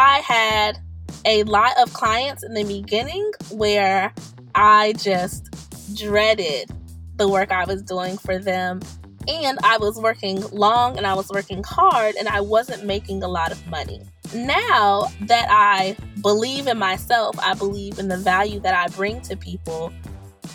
I 0.00 0.20
had 0.20 0.78
a 1.24 1.42
lot 1.42 1.72
of 1.76 1.92
clients 1.92 2.44
in 2.44 2.54
the 2.54 2.62
beginning 2.62 3.32
where 3.50 4.14
I 4.54 4.92
just 4.92 5.48
dreaded 5.96 6.70
the 7.16 7.28
work 7.28 7.50
I 7.50 7.64
was 7.64 7.82
doing 7.82 8.16
for 8.16 8.38
them. 8.38 8.80
And 9.26 9.58
I 9.64 9.76
was 9.78 9.98
working 9.98 10.40
long 10.52 10.96
and 10.96 11.04
I 11.04 11.14
was 11.14 11.28
working 11.30 11.64
hard 11.64 12.14
and 12.14 12.28
I 12.28 12.40
wasn't 12.40 12.84
making 12.84 13.24
a 13.24 13.28
lot 13.28 13.50
of 13.50 13.66
money. 13.66 14.00
Now 14.32 15.08
that 15.22 15.48
I 15.50 15.96
believe 16.22 16.68
in 16.68 16.78
myself, 16.78 17.36
I 17.40 17.54
believe 17.54 17.98
in 17.98 18.06
the 18.06 18.18
value 18.18 18.60
that 18.60 18.74
I 18.74 18.94
bring 18.94 19.20
to 19.22 19.36
people, 19.36 19.92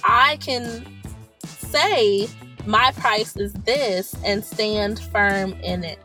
I 0.06 0.38
can 0.38 0.86
say 1.44 2.30
my 2.66 2.94
price 2.96 3.36
is 3.36 3.52
this 3.66 4.16
and 4.24 4.42
stand 4.46 5.00
firm 5.00 5.52
in 5.64 5.84
it. 5.84 6.00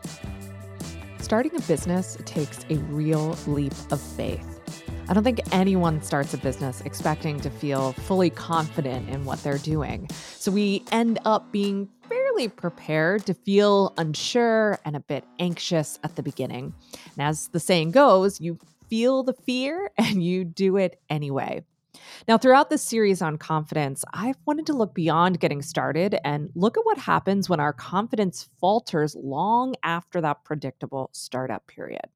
Starting 1.29 1.55
a 1.55 1.61
business 1.67 2.17
takes 2.25 2.65
a 2.71 2.77
real 2.89 3.37
leap 3.45 3.71
of 3.91 4.01
faith. 4.01 4.59
I 5.07 5.13
don't 5.13 5.23
think 5.23 5.41
anyone 5.51 6.01
starts 6.01 6.33
a 6.33 6.39
business 6.39 6.81
expecting 6.81 7.39
to 7.41 7.51
feel 7.51 7.93
fully 7.93 8.31
confident 8.31 9.07
in 9.09 9.25
what 9.25 9.43
they're 9.43 9.59
doing. 9.59 10.09
So 10.39 10.51
we 10.51 10.83
end 10.91 11.19
up 11.25 11.51
being 11.51 11.87
fairly 12.09 12.47
prepared 12.47 13.27
to 13.27 13.35
feel 13.35 13.93
unsure 13.99 14.79
and 14.83 14.95
a 14.95 15.01
bit 15.01 15.23
anxious 15.37 15.99
at 16.03 16.15
the 16.15 16.23
beginning. 16.23 16.73
And 17.15 17.27
as 17.27 17.49
the 17.49 17.59
saying 17.59 17.91
goes, 17.91 18.41
you 18.41 18.57
feel 18.89 19.21
the 19.21 19.33
fear 19.33 19.91
and 19.99 20.23
you 20.23 20.43
do 20.43 20.77
it 20.77 20.99
anyway. 21.11 21.63
Now, 22.27 22.37
throughout 22.37 22.69
this 22.69 22.81
series 22.81 23.21
on 23.21 23.37
confidence, 23.37 24.03
I've 24.13 24.37
wanted 24.45 24.65
to 24.67 24.73
look 24.73 24.93
beyond 24.93 25.39
getting 25.39 25.61
started 25.61 26.17
and 26.23 26.49
look 26.55 26.77
at 26.77 26.85
what 26.85 26.97
happens 26.97 27.49
when 27.49 27.59
our 27.59 27.73
confidence 27.73 28.49
falters 28.59 29.15
long 29.15 29.75
after 29.83 30.21
that 30.21 30.43
predictable 30.43 31.09
startup 31.13 31.67
period. 31.67 32.07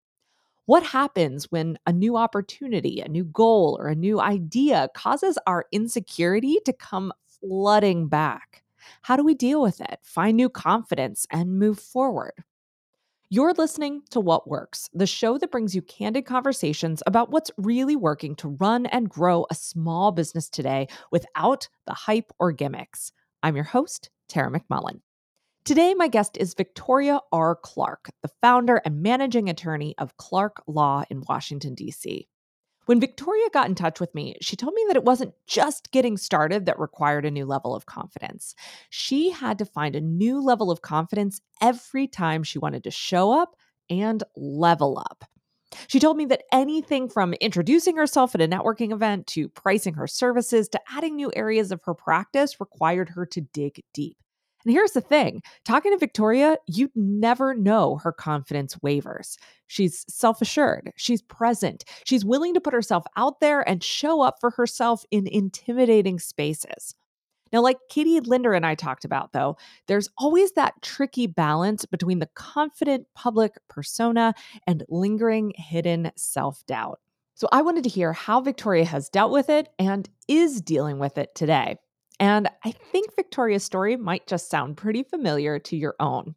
What 0.66 0.84
happens 0.84 1.52
when 1.52 1.78
a 1.88 1.94
new 1.94 2.18
opportunity, 2.18 3.02
a 3.02 3.10
new 3.10 3.26
goal, 3.26 3.78
or 3.80 3.88
a 3.88 3.96
new 3.96 4.22
idea 4.22 4.90
causes 4.96 5.38
our 5.48 5.66
insecurity 5.72 6.60
to 6.66 6.74
come 6.74 7.14
flooding 7.42 8.08
back? 8.08 8.64
How 9.04 9.18
do 9.18 9.24
we 9.24 9.36
deal 9.36 9.62
with 9.62 9.82
it, 9.82 10.00
find 10.04 10.38
new 10.38 10.50
confidence, 10.50 11.28
and 11.32 11.60
move 11.60 11.80
forward? 11.80 12.34
You're 13.36 13.56
listening 13.56 14.04
to 14.12 14.20
What 14.20 14.48
Works, 14.48 14.92
the 14.94 15.08
show 15.08 15.40
that 15.40 15.50
brings 15.50 15.74
you 15.74 15.82
candid 15.82 16.24
conversations 16.24 17.02
about 17.08 17.32
what's 17.32 17.50
really 17.58 17.96
working 17.96 18.36
to 18.36 18.50
run 18.60 18.86
and 18.86 19.10
grow 19.10 19.48
a 19.50 19.56
small 19.56 20.12
business 20.12 20.52
today 20.52 20.88
without 21.12 21.68
the 21.88 21.96
hype 21.96 22.32
or 22.38 22.52
gimmicks. 22.52 23.12
I'm 23.42 23.56
your 23.56 23.66
host, 23.66 24.12
Tara 24.30 24.52
McMullin. 24.52 25.00
Today, 25.66 25.96
my 25.96 26.10
guest 26.10 26.38
is 26.38 26.54
Victoria 26.54 27.22
R. 27.32 27.56
Clark, 27.56 28.12
the 28.22 28.30
founder 28.40 28.80
and 28.86 29.02
managing 29.02 29.50
attorney 29.50 29.96
of 29.98 30.16
Clark 30.18 30.62
Law 30.68 31.04
in 31.10 31.24
Washington, 31.28 31.74
D.C. 31.74 32.28
When 32.86 33.00
Victoria 33.00 33.50
got 33.54 33.70
in 33.70 33.76
touch 33.76 34.00
with 34.00 34.14
me, 34.14 34.36
she 34.42 34.56
told 34.56 34.74
me 34.74 34.84
that 34.88 34.98
it 34.98 35.06
wasn't 35.06 35.34
just 35.48 35.92
getting 35.92 36.18
started 36.18 36.66
that 36.66 36.80
required 36.80 37.26
a 37.26 37.32
new 37.32 37.46
level 37.46 37.74
of 37.74 37.86
confidence. 37.86 38.56
She 38.90 39.32
had 39.32 39.58
to 39.60 39.66
find 39.66 39.96
a 39.96 40.02
new 40.02 40.42
level 40.42 40.70
of 40.70 40.82
confidence 40.82 41.40
every 41.62 42.08
time 42.08 42.44
she 42.44 42.60
wanted 42.60 42.84
to 42.84 42.92
show 42.92 43.32
up 43.32 43.56
and 43.90 44.22
level 44.36 44.98
up. 44.98 45.24
She 45.88 46.00
told 46.00 46.18
me 46.18 46.26
that 46.26 46.44
anything 46.52 47.10
from 47.10 47.34
introducing 47.36 47.96
herself 47.96 48.36
at 48.36 48.42
a 48.42 48.48
networking 48.48 48.92
event 48.92 49.28
to 49.28 49.50
pricing 49.50 49.96
her 49.96 50.08
services 50.08 50.68
to 50.70 50.82
adding 50.90 51.16
new 51.16 51.32
areas 51.36 51.72
of 51.72 51.82
her 51.86 51.94
practice 51.94 52.60
required 52.60 53.10
her 53.10 53.26
to 53.28 53.42
dig 53.42 53.82
deep. 53.94 54.18
And 54.66 54.74
here's 54.74 54.92
the 54.92 55.02
thing 55.02 55.42
talking 55.66 55.92
to 55.92 55.98
Victoria, 55.98 56.58
you'd 56.68 56.96
never 56.96 57.54
know 57.54 57.98
her 57.98 58.12
confidence 58.12 58.82
wavers. 58.82 59.38
She's 59.68 60.06
self 60.08 60.42
assured, 60.42 60.92
she's 60.96 61.22
present, 61.22 61.84
she's 62.06 62.26
willing 62.26 62.54
to 62.54 62.62
put 62.62 62.74
herself 62.74 63.06
out 63.18 63.40
there 63.40 63.68
and 63.68 63.84
show 63.84 64.22
up 64.22 64.36
for 64.40 64.52
herself 64.52 65.04
in 65.12 65.28
intimidating 65.28 66.20
spaces. 66.20 66.96
Now, 67.52 67.62
like 67.62 67.78
Katie 67.88 68.20
Linder 68.20 68.54
and 68.54 68.66
I 68.66 68.74
talked 68.74 69.06
about, 69.06 69.32
though, 69.32 69.58
there's 69.88 70.10
always 70.18 70.54
that 70.54 70.74
tricky 70.82 71.28
balance 71.28 71.86
between 71.86 72.18
the 72.18 72.30
confident 72.34 73.06
public 73.14 73.54
persona 73.70 74.34
and 74.66 74.84
lingering 74.90 75.54
hidden 75.56 76.12
self 76.16 76.66
doubt. 76.66 77.00
So, 77.36 77.48
I 77.52 77.62
wanted 77.62 77.84
to 77.84 77.90
hear 77.90 78.12
how 78.12 78.42
Victoria 78.42 78.86
has 78.86 79.10
dealt 79.10 79.32
with 79.32 79.50
it 79.50 79.70
and 79.78 80.10
is 80.28 80.62
dealing 80.62 80.98
with 80.98 81.18
it 81.20 81.36
today. 81.36 81.78
And 82.24 82.48
I 82.64 82.72
think 82.72 83.14
Victoria's 83.18 83.66
story 83.66 83.98
might 83.98 84.28
just 84.28 84.50
sound 84.50 84.78
pretty 84.78 85.04
familiar 85.04 85.60
to 85.60 85.76
your 85.76 85.94
own. 86.00 86.36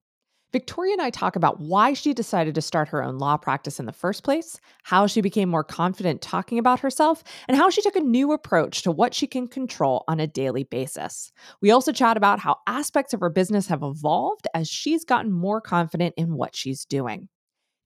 Victoria 0.51 0.95
and 0.95 1.01
I 1.01 1.11
talk 1.11 1.37
about 1.37 1.61
why 1.61 1.93
she 1.93 2.13
decided 2.13 2.57
to 2.57 2.61
start 2.61 2.89
her 2.89 3.05
own 3.05 3.19
law 3.19 3.37
practice 3.37 3.79
in 3.79 3.87
the 3.87 3.93
first 3.93 4.25
place, 4.25 4.59
how 4.83 5.07
she 5.07 5.21
became 5.21 5.49
more 5.49 5.63
confident 5.63 6.23
talking 6.23 6.59
about 6.59 6.81
herself, 6.81 7.23
and 7.47 7.57
how 7.57 7.71
she 7.71 7.83
took 7.83 7.95
a 7.95 8.01
new 8.01 8.33
approach 8.33 8.83
to 8.83 8.91
what 8.91 9.15
she 9.15 9.29
can 9.29 9.47
control 9.47 10.03
on 10.09 10.19
a 10.19 10.27
daily 10.27 10.65
basis. 10.65 11.31
We 11.63 11.71
also 11.71 11.93
chat 11.93 12.17
about 12.17 12.41
how 12.41 12.57
aspects 12.67 13.15
of 13.15 13.21
her 13.21 13.31
business 13.31 13.69
have 13.69 13.85
evolved 13.85 14.49
as 14.55 14.69
she's 14.69 15.05
gotten 15.05 15.31
more 15.31 15.61
confident 15.61 16.17
in 16.17 16.35
what 16.35 16.57
she's 16.57 16.85
doing. 16.85 17.29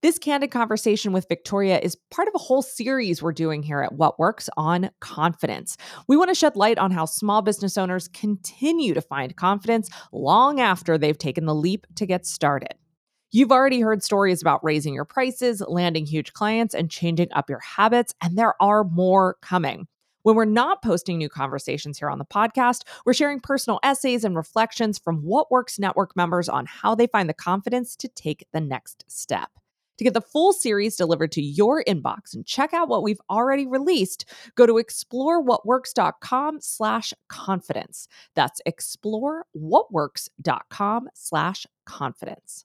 This 0.02 0.18
candid 0.18 0.50
conversation 0.50 1.12
with 1.12 1.28
Victoria 1.28 1.78
is 1.78 1.94
part 2.10 2.26
of 2.26 2.34
a 2.34 2.38
whole 2.38 2.62
series 2.62 3.22
we're 3.22 3.32
doing 3.32 3.62
here 3.62 3.82
at 3.82 3.92
What 3.92 4.18
Works 4.18 4.48
on 4.56 4.88
confidence. 5.00 5.76
We 6.08 6.16
want 6.16 6.30
to 6.30 6.34
shed 6.34 6.56
light 6.56 6.78
on 6.78 6.90
how 6.90 7.04
small 7.04 7.42
business 7.42 7.76
owners 7.76 8.08
continue 8.08 8.94
to 8.94 9.02
find 9.02 9.36
confidence 9.36 9.90
long 10.10 10.58
after 10.58 10.96
they've 10.96 11.18
taken 11.18 11.44
the 11.44 11.54
leap 11.54 11.86
to 11.96 12.06
get 12.06 12.24
started. 12.24 12.76
You've 13.30 13.52
already 13.52 13.82
heard 13.82 14.02
stories 14.02 14.40
about 14.40 14.64
raising 14.64 14.94
your 14.94 15.04
prices, 15.04 15.62
landing 15.68 16.06
huge 16.06 16.32
clients, 16.32 16.74
and 16.74 16.90
changing 16.90 17.28
up 17.32 17.50
your 17.50 17.60
habits, 17.60 18.14
and 18.22 18.38
there 18.38 18.54
are 18.62 18.84
more 18.84 19.36
coming. 19.42 19.86
When 20.22 20.34
we're 20.34 20.46
not 20.46 20.82
posting 20.82 21.18
new 21.18 21.28
conversations 21.28 21.98
here 21.98 22.08
on 22.08 22.18
the 22.18 22.24
podcast, 22.24 22.84
we're 23.04 23.12
sharing 23.12 23.38
personal 23.38 23.78
essays 23.82 24.24
and 24.24 24.34
reflections 24.34 24.98
from 24.98 25.18
What 25.18 25.50
Works 25.50 25.78
Network 25.78 26.16
members 26.16 26.48
on 26.48 26.64
how 26.64 26.94
they 26.94 27.06
find 27.06 27.28
the 27.28 27.34
confidence 27.34 27.96
to 27.96 28.08
take 28.08 28.46
the 28.54 28.62
next 28.62 29.04
step. 29.06 29.50
To 30.00 30.04
get 30.04 30.14
the 30.14 30.22
full 30.22 30.54
series 30.54 30.96
delivered 30.96 31.30
to 31.32 31.42
your 31.42 31.84
inbox 31.84 32.32
and 32.32 32.46
check 32.46 32.72
out 32.72 32.88
what 32.88 33.02
we've 33.02 33.20
already 33.28 33.66
released, 33.66 34.24
go 34.54 34.64
to 34.64 34.82
explorewhatworks.com 34.82 36.60
slash 36.62 37.12
confidence. 37.28 38.08
That's 38.34 38.62
explorewhatworks.com 38.66 41.08
slash 41.12 41.66
confidence. 41.84 42.64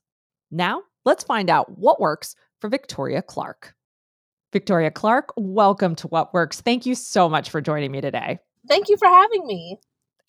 Now, 0.50 0.80
let's 1.04 1.24
find 1.24 1.50
out 1.50 1.78
what 1.78 2.00
works 2.00 2.36
for 2.58 2.70
Victoria 2.70 3.20
Clark. 3.20 3.74
Victoria 4.50 4.90
Clark, 4.90 5.34
welcome 5.36 5.94
to 5.96 6.08
What 6.08 6.32
Works. 6.32 6.62
Thank 6.62 6.86
you 6.86 6.94
so 6.94 7.28
much 7.28 7.50
for 7.50 7.60
joining 7.60 7.92
me 7.92 8.00
today. 8.00 8.38
Thank 8.66 8.88
you 8.88 8.96
for 8.96 9.08
having 9.08 9.46
me. 9.46 9.78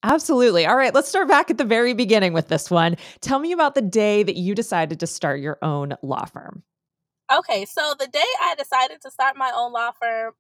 Absolutely. 0.04 0.66
All 0.66 0.76
right, 0.76 0.94
let's 0.94 1.08
start 1.08 1.30
back 1.30 1.50
at 1.50 1.58
the 1.58 1.64
very 1.64 1.94
beginning 1.94 2.34
with 2.34 2.50
this 2.50 2.70
one. 2.70 2.98
Tell 3.22 3.40
me 3.40 3.54
about 3.54 3.76
the 3.76 3.82
day 3.82 4.24
that 4.24 4.36
you 4.36 4.54
decided 4.54 5.00
to 5.00 5.08
start 5.08 5.40
your 5.40 5.58
own 5.62 5.94
law 6.04 6.26
firm. 6.26 6.64
Okay, 7.30 7.66
so 7.66 7.94
the 8.00 8.08
day 8.08 8.24
I 8.42 8.56
decided 8.56 9.02
to 9.02 9.12
start 9.12 9.36
my 9.36 9.52
own 9.54 9.74
law 9.74 9.92
firm, 10.02 10.32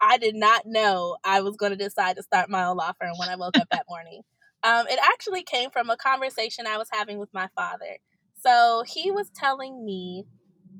I 0.00 0.16
did 0.16 0.34
not 0.34 0.62
know 0.64 1.18
I 1.22 1.42
was 1.42 1.56
going 1.56 1.72
to 1.72 1.76
decide 1.76 2.16
to 2.16 2.22
start 2.22 2.48
my 2.48 2.64
own 2.64 2.78
law 2.78 2.92
firm 2.98 3.12
when 3.18 3.28
I 3.28 3.36
woke 3.36 3.58
up 3.58 3.68
that 3.70 3.84
morning. 3.90 4.22
Um, 4.62 4.86
it 4.88 4.98
actually 5.02 5.42
came 5.42 5.70
from 5.70 5.90
a 5.90 5.98
conversation 5.98 6.66
I 6.66 6.78
was 6.78 6.88
having 6.90 7.18
with 7.18 7.28
my 7.34 7.48
father. 7.54 7.98
So 8.42 8.84
he 8.86 9.10
was 9.10 9.30
telling 9.34 9.84
me 9.84 10.24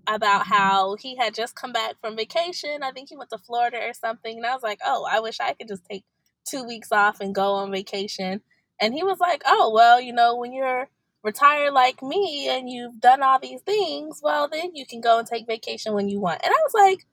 about 0.07 0.47
how 0.47 0.97
he 0.97 1.17
had 1.17 1.35
just 1.35 1.55
come 1.57 1.73
back 1.73 1.97
from 2.01 2.17
vacation. 2.17 2.83
I 2.83 2.93
think 2.93 3.11
he 3.11 3.17
went 3.19 3.31
to 3.31 3.39
Florida 3.39 3.79
or 3.83 3.93
something. 3.93 4.39
And 4.39 4.47
I 4.47 4.55
was 4.55 4.63
like, 4.63 4.81
oh, 4.83 5.07
I 5.11 5.21
wish 5.21 5.41
I 5.41 5.53
could 5.53 5.69
just 5.69 5.85
take 5.91 6.05
two 6.49 6.65
weeks 6.65 6.91
off 6.91 7.21
and 7.21 7.35
go 7.35 7.53
on 7.55 7.71
vacation. 7.71 8.41
And 8.81 8.95
he 8.95 9.05
was 9.05 9.19
like, 9.21 9.43
oh, 9.45 9.71
well, 9.75 10.01
you 10.01 10.15
know, 10.15 10.37
when 10.37 10.55
you're 10.55 10.89
retire 11.23 11.71
like 11.71 12.03
me 12.03 12.49
and 12.51 12.69
you've 12.69 13.01
done 13.01 13.23
all 13.23 13.39
these 13.39 13.61
things, 13.63 14.21
well, 14.23 14.49
then 14.49 14.71
you 14.75 14.87
can 14.87 15.01
go 15.01 15.19
and 15.19 15.27
take 15.27 15.47
vacation 15.47 15.95
when 15.95 16.09
you 16.09 16.21
want. 16.21 16.41
And 16.43 16.53
I 16.53 16.59
was 16.65 16.75
like, 16.75 17.07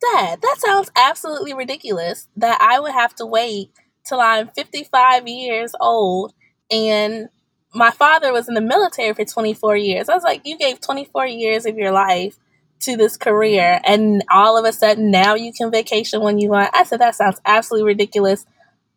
Dad, 0.00 0.40
that 0.42 0.56
sounds 0.58 0.90
absolutely 0.96 1.54
ridiculous 1.54 2.28
that 2.36 2.60
I 2.60 2.80
would 2.80 2.92
have 2.92 3.14
to 3.16 3.26
wait 3.26 3.70
till 4.04 4.20
I'm 4.20 4.48
55 4.48 5.28
years 5.28 5.74
old 5.80 6.34
and 6.70 7.28
my 7.74 7.90
father 7.90 8.32
was 8.32 8.48
in 8.48 8.54
the 8.54 8.60
military 8.60 9.14
for 9.14 9.24
24 9.24 9.76
years. 9.76 10.08
I 10.08 10.14
was 10.14 10.24
like, 10.24 10.42
you 10.44 10.58
gave 10.58 10.80
24 10.80 11.26
years 11.26 11.66
of 11.66 11.76
your 11.76 11.92
life 11.92 12.36
to 12.80 12.96
this 12.96 13.16
career 13.16 13.80
and 13.84 14.24
all 14.28 14.58
of 14.58 14.64
a 14.64 14.72
sudden 14.72 15.10
now 15.12 15.34
you 15.34 15.52
can 15.52 15.70
vacation 15.70 16.20
when 16.20 16.38
you 16.38 16.50
want. 16.50 16.70
I 16.74 16.82
said, 16.82 17.00
that 17.00 17.14
sounds 17.14 17.40
absolutely 17.44 17.86
ridiculous. 17.86 18.44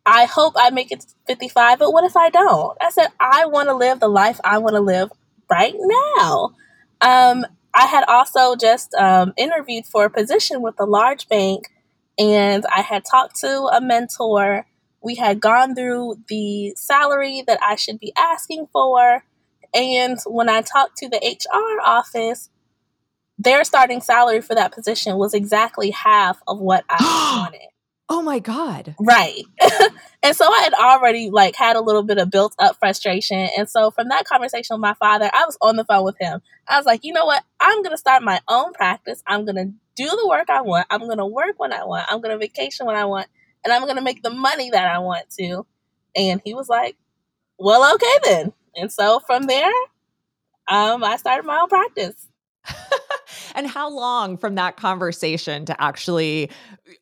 I 0.06 0.26
hope 0.26 0.54
I 0.56 0.70
make 0.70 0.92
it 0.92 1.04
55, 1.26 1.80
but 1.80 1.92
what 1.92 2.04
if 2.04 2.16
I 2.16 2.30
don't? 2.30 2.78
I 2.80 2.90
said, 2.90 3.08
I 3.18 3.46
want 3.46 3.68
to 3.68 3.74
live 3.74 3.98
the 3.98 4.08
life 4.08 4.40
I 4.44 4.58
want 4.58 4.76
to 4.76 4.80
live 4.80 5.10
right 5.50 5.74
now. 5.76 6.54
Um, 7.00 7.44
I 7.74 7.86
had 7.86 8.04
also 8.04 8.54
just 8.54 8.94
um, 8.94 9.34
interviewed 9.36 9.84
for 9.84 10.04
a 10.04 10.10
position 10.10 10.62
with 10.62 10.76
a 10.78 10.86
large 10.86 11.28
bank, 11.28 11.68
and 12.18 12.64
I 12.66 12.82
had 12.82 13.04
talked 13.04 13.40
to 13.40 13.68
a 13.72 13.80
mentor. 13.80 14.66
We 15.02 15.16
had 15.16 15.40
gone 15.40 15.74
through 15.74 16.22
the 16.28 16.72
salary 16.76 17.42
that 17.46 17.58
I 17.60 17.74
should 17.74 17.98
be 17.98 18.12
asking 18.16 18.68
for. 18.72 19.24
And 19.74 20.18
when 20.24 20.48
I 20.48 20.62
talked 20.62 20.96
to 20.98 21.08
the 21.08 21.18
HR 21.18 21.82
office, 21.84 22.48
their 23.38 23.64
starting 23.64 24.00
salary 24.00 24.40
for 24.40 24.54
that 24.54 24.72
position 24.72 25.16
was 25.18 25.34
exactly 25.34 25.90
half 25.90 26.40
of 26.46 26.60
what 26.60 26.84
I 26.88 26.96
wanted. 27.42 27.68
Oh 28.08 28.22
my 28.22 28.38
God. 28.38 28.94
Right. 29.00 29.42
and 30.22 30.36
so 30.36 30.46
I 30.46 30.60
had 30.60 30.74
already 30.74 31.28
like 31.30 31.56
had 31.56 31.74
a 31.74 31.80
little 31.80 32.04
bit 32.04 32.18
of 32.18 32.30
built 32.30 32.54
up 32.58 32.76
frustration. 32.78 33.48
And 33.58 33.68
so 33.68 33.90
from 33.90 34.08
that 34.10 34.24
conversation 34.26 34.74
with 34.74 34.80
my 34.80 34.94
father, 34.94 35.28
I 35.32 35.44
was 35.44 35.58
on 35.60 35.74
the 35.74 35.84
phone 35.84 36.04
with 36.04 36.16
him. 36.20 36.40
I 36.68 36.76
was 36.76 36.86
like, 36.86 37.02
you 37.02 37.12
know 37.12 37.24
what? 37.24 37.42
I'm 37.58 37.82
going 37.82 37.90
to 37.90 37.98
start 37.98 38.22
my 38.22 38.40
own 38.46 38.72
practice. 38.74 39.22
I'm 39.26 39.44
going 39.44 39.56
to 39.56 39.72
do 39.96 40.08
the 40.08 40.28
work 40.28 40.48
I 40.50 40.60
want. 40.60 40.86
I'm 40.88 41.00
going 41.00 41.18
to 41.18 41.26
work 41.26 41.58
when 41.58 41.72
I 41.72 41.84
want. 41.84 42.06
I'm 42.08 42.20
going 42.20 42.32
to 42.32 42.38
vacation 42.38 42.86
when 42.86 42.96
I 42.96 43.06
want. 43.06 43.26
And 43.64 43.72
I'm 43.72 43.82
going 43.82 43.96
to 43.96 44.02
make 44.02 44.22
the 44.22 44.30
money 44.30 44.70
that 44.70 44.86
I 44.86 44.98
want 45.00 45.28
to. 45.40 45.66
And 46.14 46.40
he 46.44 46.54
was 46.54 46.68
like, 46.68 46.96
well, 47.58 47.92
okay 47.94 48.18
then. 48.22 48.52
And 48.76 48.92
so 48.92 49.20
from 49.26 49.44
there, 49.44 49.72
um, 50.68 51.02
I 51.02 51.16
started 51.16 51.44
my 51.44 51.58
own 51.58 51.68
practice. 51.68 52.28
and 53.56 53.66
how 53.66 53.90
long 53.90 54.36
from 54.36 54.54
that 54.54 54.76
conversation 54.76 55.64
to 55.66 55.82
actually 55.82 56.50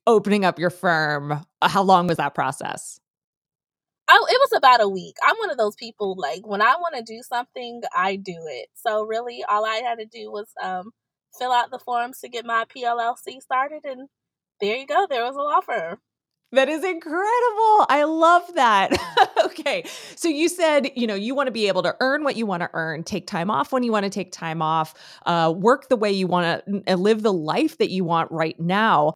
opening 0.06 0.44
up 0.44 0.58
your 0.58 0.70
firm? 0.70 1.32
Uh, 1.60 1.68
how 1.68 1.82
long 1.82 2.06
was 2.06 2.16
that 2.16 2.34
process? 2.34 3.00
Oh, 4.08 4.26
it 4.30 4.38
was 4.40 4.56
about 4.56 4.82
a 4.82 4.88
week. 4.88 5.16
I'm 5.26 5.36
one 5.36 5.50
of 5.50 5.56
those 5.56 5.76
people 5.76 6.14
like 6.16 6.46
when 6.46 6.62
I 6.62 6.76
want 6.76 6.94
to 6.96 7.02
do 7.02 7.22
something, 7.22 7.82
I 7.94 8.16
do 8.16 8.36
it. 8.48 8.68
So 8.74 9.02
really, 9.04 9.44
all 9.48 9.64
I 9.64 9.76
had 9.76 9.98
to 9.98 10.06
do 10.06 10.30
was 10.30 10.48
um, 10.62 10.92
fill 11.38 11.52
out 11.52 11.70
the 11.70 11.78
forms 11.78 12.20
to 12.20 12.28
get 12.28 12.44
my 12.46 12.64
PLLC 12.66 13.40
started, 13.40 13.84
and 13.84 14.08
there 14.60 14.76
you 14.76 14.86
go. 14.86 15.06
There 15.08 15.24
was 15.24 15.36
a 15.36 15.40
law 15.40 15.60
firm. 15.60 15.98
That 16.54 16.68
is 16.68 16.84
incredible. 16.84 17.86
I 17.88 18.04
love 18.06 18.42
that. 18.54 18.96
okay. 19.44 19.84
So 20.14 20.28
you 20.28 20.48
said, 20.48 20.90
you 20.94 21.06
know, 21.06 21.14
you 21.14 21.34
want 21.34 21.48
to 21.48 21.52
be 21.52 21.66
able 21.66 21.82
to 21.82 21.96
earn 22.00 22.22
what 22.22 22.36
you 22.36 22.46
want 22.46 22.62
to 22.62 22.70
earn, 22.74 23.02
take 23.02 23.26
time 23.26 23.50
off 23.50 23.72
when 23.72 23.82
you 23.82 23.90
want 23.90 24.04
to 24.04 24.10
take 24.10 24.30
time 24.30 24.62
off, 24.62 24.94
uh, 25.26 25.52
work 25.56 25.88
the 25.88 25.96
way 25.96 26.12
you 26.12 26.28
want 26.28 26.64
to, 26.86 26.96
live 26.96 27.22
the 27.22 27.32
life 27.32 27.78
that 27.78 27.90
you 27.90 28.04
want 28.04 28.30
right 28.30 28.58
now, 28.60 29.14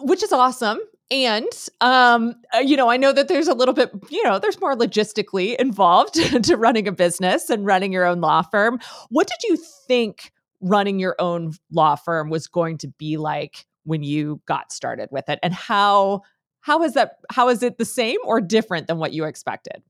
which 0.00 0.22
is 0.22 0.32
awesome. 0.32 0.78
And 1.10 1.52
um, 1.82 2.36
uh, 2.54 2.58
you 2.60 2.76
know, 2.76 2.88
I 2.88 2.96
know 2.96 3.12
that 3.12 3.28
there's 3.28 3.48
a 3.48 3.54
little 3.54 3.74
bit, 3.74 3.90
you 4.08 4.22
know, 4.24 4.38
there's 4.38 4.58
more 4.58 4.74
logistically 4.74 5.54
involved 5.56 6.14
to 6.44 6.56
running 6.56 6.88
a 6.88 6.92
business 6.92 7.50
and 7.50 7.66
running 7.66 7.92
your 7.92 8.06
own 8.06 8.22
law 8.22 8.40
firm. 8.40 8.80
What 9.10 9.28
did 9.28 9.48
you 9.48 9.58
think 9.86 10.32
running 10.62 10.98
your 10.98 11.16
own 11.18 11.52
law 11.70 11.96
firm 11.96 12.30
was 12.30 12.46
going 12.46 12.78
to 12.78 12.88
be 12.88 13.18
like 13.18 13.66
when 13.84 14.02
you 14.02 14.40
got 14.46 14.72
started 14.72 15.08
with 15.10 15.28
it 15.28 15.38
and 15.42 15.52
how 15.52 16.22
how 16.62 16.82
is 16.82 16.94
that 16.94 17.18
how 17.30 17.48
is 17.48 17.62
it 17.62 17.76
the 17.76 17.84
same 17.84 18.18
or 18.24 18.40
different 18.40 18.86
than 18.86 18.98
what 18.98 19.12
you 19.12 19.24
expected? 19.24 19.82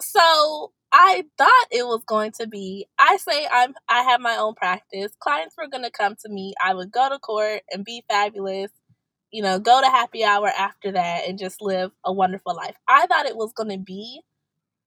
So 0.00 0.72
I 0.92 1.24
thought 1.36 1.66
it 1.70 1.86
was 1.86 2.02
going 2.06 2.32
to 2.32 2.46
be 2.46 2.86
I 2.98 3.16
say 3.16 3.48
I'm 3.50 3.74
I 3.88 4.02
have 4.02 4.20
my 4.20 4.36
own 4.36 4.54
practice. 4.54 5.12
Clients 5.18 5.56
were 5.58 5.68
gonna 5.68 5.90
come 5.90 6.14
to 6.24 6.28
me. 6.28 6.54
I 6.62 6.74
would 6.74 6.92
go 6.92 7.08
to 7.08 7.18
court 7.18 7.62
and 7.72 7.84
be 7.84 8.04
fabulous, 8.08 8.70
you 9.30 9.42
know, 9.42 9.58
go 9.58 9.80
to 9.80 9.86
happy 9.86 10.22
hour 10.22 10.48
after 10.48 10.92
that 10.92 11.26
and 11.26 11.38
just 11.38 11.60
live 11.62 11.90
a 12.04 12.12
wonderful 12.12 12.54
life. 12.54 12.76
I 12.86 13.06
thought 13.06 13.26
it 13.26 13.36
was 13.36 13.52
gonna 13.52 13.78
be 13.78 14.20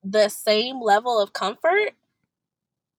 the 0.04 0.30
same 0.30 0.80
level 0.80 1.20
of 1.20 1.34
comfort 1.34 1.94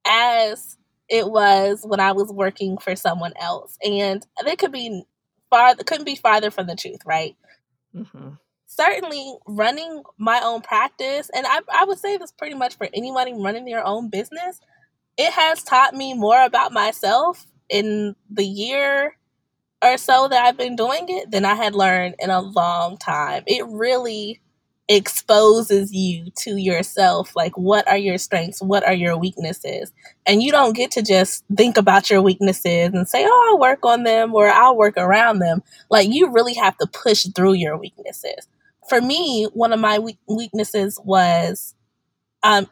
as 0.04 0.78
it 1.08 1.28
was 1.30 1.84
when 1.84 2.00
I 2.00 2.12
was 2.12 2.32
working 2.32 2.78
for 2.78 2.96
someone 2.96 3.34
else. 3.40 3.78
And 3.84 4.26
it 4.46 4.58
could 4.58 4.72
be 4.72 5.04
far 5.48 5.76
couldn't 5.76 6.06
be 6.06 6.16
farther 6.16 6.50
from 6.50 6.66
the 6.66 6.74
truth, 6.74 7.00
right? 7.06 7.36
Mm-hmm. 7.94 8.30
Certainly, 8.66 9.36
running 9.46 10.02
my 10.16 10.40
own 10.42 10.62
practice, 10.62 11.30
and 11.34 11.46
I, 11.46 11.60
I 11.72 11.84
would 11.84 11.98
say 11.98 12.16
this 12.16 12.32
pretty 12.32 12.54
much 12.54 12.76
for 12.76 12.88
anybody 12.94 13.34
running 13.34 13.66
their 13.66 13.86
own 13.86 14.08
business, 14.08 14.60
it 15.18 15.32
has 15.32 15.62
taught 15.62 15.94
me 15.94 16.14
more 16.14 16.42
about 16.42 16.72
myself 16.72 17.46
in 17.68 18.16
the 18.30 18.44
year 18.44 19.16
or 19.82 19.98
so 19.98 20.28
that 20.28 20.44
I've 20.44 20.56
been 20.56 20.76
doing 20.76 21.06
it 21.08 21.30
than 21.30 21.44
I 21.44 21.54
had 21.54 21.74
learned 21.74 22.14
in 22.18 22.30
a 22.30 22.40
long 22.40 22.96
time. 22.96 23.42
It 23.46 23.66
really 23.66 24.40
exposes 24.88 25.92
you 25.92 26.30
to 26.36 26.56
yourself 26.56 27.34
like 27.36 27.56
what 27.56 27.86
are 27.88 27.96
your 27.96 28.18
strengths? 28.18 28.60
What 28.60 28.84
are 28.84 28.92
your 28.92 29.16
weaknesses? 29.16 29.92
And 30.26 30.42
you 30.42 30.50
don't 30.50 30.76
get 30.76 30.90
to 30.92 31.02
just 31.02 31.44
think 31.56 31.76
about 31.76 32.10
your 32.10 32.20
weaknesses 32.20 32.90
and 32.92 33.08
say 33.08 33.24
oh 33.26 33.48
i'll 33.50 33.60
work 33.60 33.84
on 33.84 34.02
them 34.02 34.34
or 34.34 34.48
i'll 34.48 34.76
work 34.76 34.94
around 34.96 35.38
them. 35.38 35.62
Like 35.88 36.08
you 36.10 36.32
really 36.32 36.54
have 36.54 36.76
to 36.78 36.86
push 36.86 37.26
through 37.34 37.54
your 37.54 37.76
weaknesses. 37.76 38.48
For 38.88 39.00
me 39.00 39.48
one 39.54 39.72
of 39.72 39.80
my 39.80 40.00
weaknesses 40.28 41.00
was 41.04 41.74
um, 42.42 42.68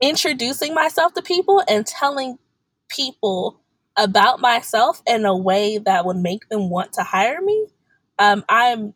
introducing 0.00 0.74
myself 0.74 1.12
to 1.14 1.22
people 1.22 1.62
and 1.68 1.86
telling 1.86 2.38
people 2.88 3.60
about 3.96 4.40
myself 4.40 5.02
in 5.06 5.24
a 5.24 5.36
way 5.36 5.78
that 5.78 6.06
would 6.06 6.16
make 6.16 6.48
them 6.48 6.70
want 6.70 6.94
to 6.94 7.02
hire 7.02 7.40
me. 7.40 7.66
Um, 8.18 8.44
i'm 8.48 8.94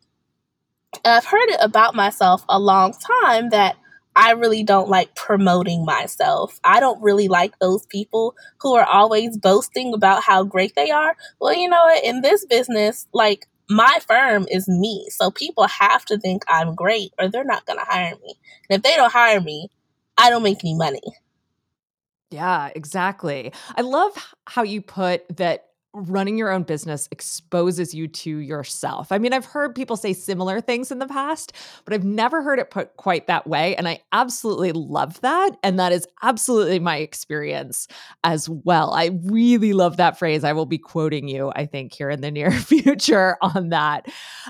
I've 1.05 1.25
heard 1.25 1.49
it 1.49 1.59
about 1.61 1.95
myself 1.95 2.43
a 2.49 2.59
long 2.59 2.93
time 2.93 3.49
that 3.49 3.77
I 4.15 4.31
really 4.31 4.63
don't 4.63 4.89
like 4.89 5.15
promoting 5.15 5.85
myself. 5.85 6.59
I 6.63 6.79
don't 6.79 7.01
really 7.01 7.27
like 7.27 7.57
those 7.59 7.85
people 7.85 8.35
who 8.59 8.75
are 8.75 8.85
always 8.85 9.37
boasting 9.37 9.93
about 9.93 10.23
how 10.23 10.43
great 10.43 10.75
they 10.75 10.91
are. 10.91 11.15
Well, 11.39 11.53
you 11.53 11.69
know 11.69 11.83
what? 11.83 12.03
In 12.03 12.21
this 12.21 12.45
business, 12.45 13.07
like 13.13 13.47
my 13.69 13.99
firm 14.07 14.47
is 14.49 14.67
me. 14.67 15.07
So 15.09 15.31
people 15.31 15.67
have 15.67 16.03
to 16.05 16.17
think 16.17 16.43
I'm 16.47 16.75
great 16.75 17.13
or 17.19 17.29
they're 17.29 17.43
not 17.43 17.65
going 17.65 17.79
to 17.79 17.85
hire 17.85 18.15
me. 18.23 18.35
And 18.69 18.77
if 18.77 18.81
they 18.81 18.95
don't 18.95 19.11
hire 19.11 19.39
me, 19.39 19.69
I 20.17 20.29
don't 20.29 20.43
make 20.43 20.63
any 20.63 20.75
money. 20.75 21.01
Yeah, 22.31 22.71
exactly. 22.75 23.53
I 23.75 23.81
love 23.81 24.33
how 24.47 24.63
you 24.63 24.81
put 24.81 25.37
that 25.37 25.68
running 25.93 26.37
your 26.37 26.51
own 26.51 26.63
business 26.63 27.07
exposes 27.11 27.95
you 27.95 28.07
to 28.07 28.37
yourself. 28.37 29.11
I 29.11 29.17
mean, 29.17 29.33
I've 29.33 29.45
heard 29.45 29.73
people 29.73 29.97
say 29.97 30.13
similar 30.13 30.61
things 30.61 30.91
in 30.91 30.99
the 30.99 31.07
past, 31.07 31.53
but 31.83 31.93
I've 31.93 32.03
never 32.03 32.43
heard 32.43 32.59
it 32.59 32.69
put 32.69 32.95
quite 32.97 33.25
that 33.27 33.47
way. 33.47 33.75
And 33.75 33.87
I 33.87 34.01
absolutely 34.11 34.71
love 34.71 35.19
that. 35.21 35.57
And 35.63 35.79
that 35.79 35.91
is 35.91 36.07
absolutely 36.21 36.79
my 36.79 36.97
experience 36.97 37.87
as 38.23 38.47
well. 38.47 38.93
I 38.93 39.19
really 39.23 39.73
love 39.73 39.97
that 39.97 40.19
phrase. 40.19 40.43
I 40.43 40.53
will 40.53 40.67
be 40.67 40.77
quoting 40.77 41.27
you, 41.27 41.51
I 41.55 41.65
think, 41.65 41.93
here 41.93 42.11
in 42.11 42.21
the 42.21 42.31
near 42.39 42.51
future 42.51 43.37
on 43.41 43.69
that. 43.69 44.07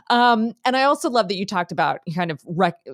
Um, 0.09 0.53
and 0.65 0.75
I 0.75 0.83
also 0.83 1.09
love 1.09 1.29
that 1.29 1.37
you 1.37 1.45
talked 1.45 1.71
about 1.71 2.01
kind 2.13 2.31
of 2.31 2.41
rec- 2.45 2.85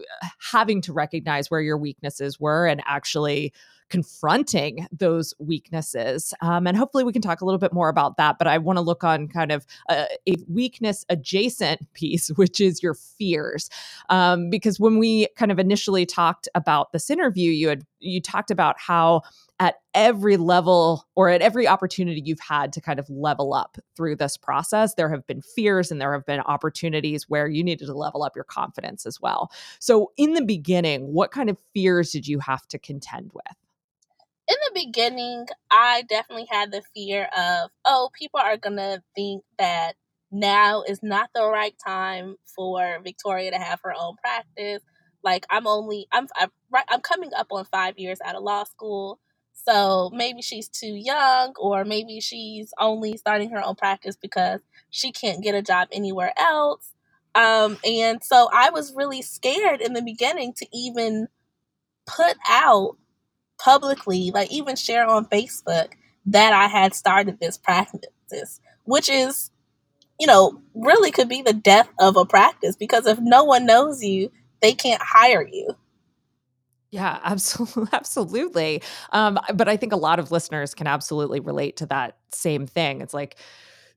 having 0.51 0.81
to 0.81 0.93
recognize 0.93 1.49
where 1.49 1.61
your 1.61 1.77
weaknesses 1.77 2.39
were 2.39 2.67
and 2.67 2.81
actually 2.85 3.53
confronting 3.89 4.87
those 4.91 5.33
weaknesses. 5.39 6.33
Um, 6.41 6.67
and 6.67 6.75
hopefully 6.75 7.03
we 7.03 7.13
can 7.13 7.21
talk 7.21 7.41
a 7.41 7.45
little 7.45 7.59
bit 7.59 7.73
more 7.73 7.89
about 7.89 8.17
that. 8.17 8.37
But 8.37 8.47
I 8.47 8.57
want 8.57 8.77
to 8.77 8.81
look 8.81 9.03
on 9.03 9.27
kind 9.27 9.51
of 9.51 9.65
a, 9.89 10.07
a, 10.27 10.35
weakness 10.47 11.05
adjacent 11.09 11.81
piece, 11.93 12.29
which 12.29 12.59
is 12.59 12.81
your 12.81 12.93
fears. 12.93 13.69
Um, 14.09 14.49
because 14.49 14.79
when 14.79 14.97
we 14.97 15.27
kind 15.35 15.51
of 15.51 15.59
initially 15.59 16.05
talked 16.05 16.47
about 16.55 16.91
this 16.91 17.09
interview, 17.09 17.51
you 17.51 17.69
had 17.69 17.85
you 17.99 18.21
talked 18.21 18.51
about 18.51 18.79
how 18.79 19.21
at 19.59 19.75
every 19.93 20.35
level 20.35 21.07
or 21.15 21.29
at 21.29 21.41
every 21.41 21.67
opportunity 21.67 22.21
you've 22.23 22.39
had 22.39 22.73
to 22.73 22.81
kind 22.81 22.99
of 22.99 23.09
level 23.09 23.53
up 23.53 23.77
through 23.95 24.15
this 24.15 24.35
process, 24.35 24.95
there 24.95 25.09
have 25.09 25.25
been 25.27 25.41
fears 25.41 25.91
and 25.91 26.01
there 26.01 26.13
have 26.13 26.25
been 26.25 26.41
opportunities 26.41 27.29
where 27.29 27.47
you 27.47 27.63
needed 27.63 27.85
to 27.85 27.93
level 27.93 28.23
up 28.23 28.35
your 28.35 28.43
confidence 28.43 29.05
as 29.05 29.21
well. 29.21 29.49
So, 29.79 30.11
in 30.17 30.33
the 30.33 30.43
beginning, 30.43 31.13
what 31.13 31.31
kind 31.31 31.49
of 31.49 31.57
fears 31.73 32.11
did 32.11 32.27
you 32.27 32.39
have 32.39 32.67
to 32.67 32.77
contend 32.77 33.31
with? 33.33 33.55
In 34.49 34.57
the 34.67 34.81
beginning, 34.85 35.47
I 35.71 36.03
definitely 36.09 36.47
had 36.51 36.71
the 36.71 36.83
fear 36.95 37.29
of, 37.37 37.71
oh, 37.85 38.11
people 38.19 38.41
are 38.41 38.57
going 38.57 38.77
to 38.77 39.03
think 39.15 39.43
that 39.59 39.93
now 40.31 40.83
is 40.83 41.01
not 41.03 41.31
the 41.35 41.47
right 41.49 41.75
time 41.85 42.37
for 42.55 42.99
Victoria 43.03 43.51
to 43.51 43.59
have 43.59 43.81
her 43.83 43.93
own 43.99 44.17
practice. 44.17 44.83
Like 45.23 45.47
I'm 45.49 45.67
only 45.67 46.07
I'm 46.13 46.27
I'm, 46.37 46.51
I'm 46.89 47.01
coming 47.01 47.31
up 47.37 47.47
on 47.51 47.65
5 47.65 47.99
years 47.99 48.19
out 48.25 48.35
of 48.35 48.43
law 48.43 48.65
school. 48.65 49.19
So 49.53 50.11
maybe 50.13 50.43
she's 50.43 50.69
too 50.69 50.93
young 50.95 51.55
or 51.59 51.85
maybe 51.85 52.21
she's 52.21 52.73
only 52.79 53.17
starting 53.17 53.49
her 53.51 53.65
own 53.65 53.75
practice 53.75 54.17
because 54.21 54.61
she 54.91 55.11
can't 55.13 55.43
get 55.43 55.55
a 55.55 55.63
job 55.63 55.89
anywhere 55.93 56.33
else. 56.37 56.91
Um, 57.35 57.79
and 57.85 58.23
so 58.23 58.49
I 58.53 58.69
was 58.71 58.93
really 58.95 59.23
scared 59.23 59.81
in 59.81 59.93
the 59.95 60.03
beginning 60.03 60.53
to 60.59 60.67
even 60.73 61.23
put 62.07 62.37
out 62.49 62.97
publicly, 63.57 64.31
like 64.31 64.51
even 64.51 64.75
share 64.75 65.07
on 65.07 65.25
Facebook 65.25 65.93
that 66.27 66.53
I 66.53 66.67
had 66.67 66.93
started 66.93 67.39
this 67.39 67.57
practice, 67.57 68.59
which 68.83 69.09
is, 69.09 69.51
you 70.19 70.27
know, 70.27 70.61
really 70.73 71.11
could 71.11 71.29
be 71.29 71.41
the 71.41 71.53
death 71.53 71.89
of 71.99 72.17
a 72.17 72.25
practice 72.25 72.75
because 72.75 73.05
if 73.05 73.19
no 73.19 73.43
one 73.43 73.65
knows 73.65 74.03
you, 74.03 74.31
they 74.61 74.73
can't 74.73 75.01
hire 75.01 75.47
you. 75.47 75.75
Yeah, 76.91 77.19
absolutely, 77.23 77.87
absolutely. 77.91 78.81
Um, 79.11 79.39
but 79.53 79.67
I 79.67 79.77
think 79.77 79.93
a 79.93 79.97
lot 79.97 80.19
of 80.19 80.31
listeners 80.31 80.73
can 80.73 80.87
absolutely 80.87 81.39
relate 81.39 81.77
to 81.77 81.85
that 81.87 82.17
same 82.31 82.65
thing. 82.65 83.01
It's 83.01 83.13
like 83.13 83.37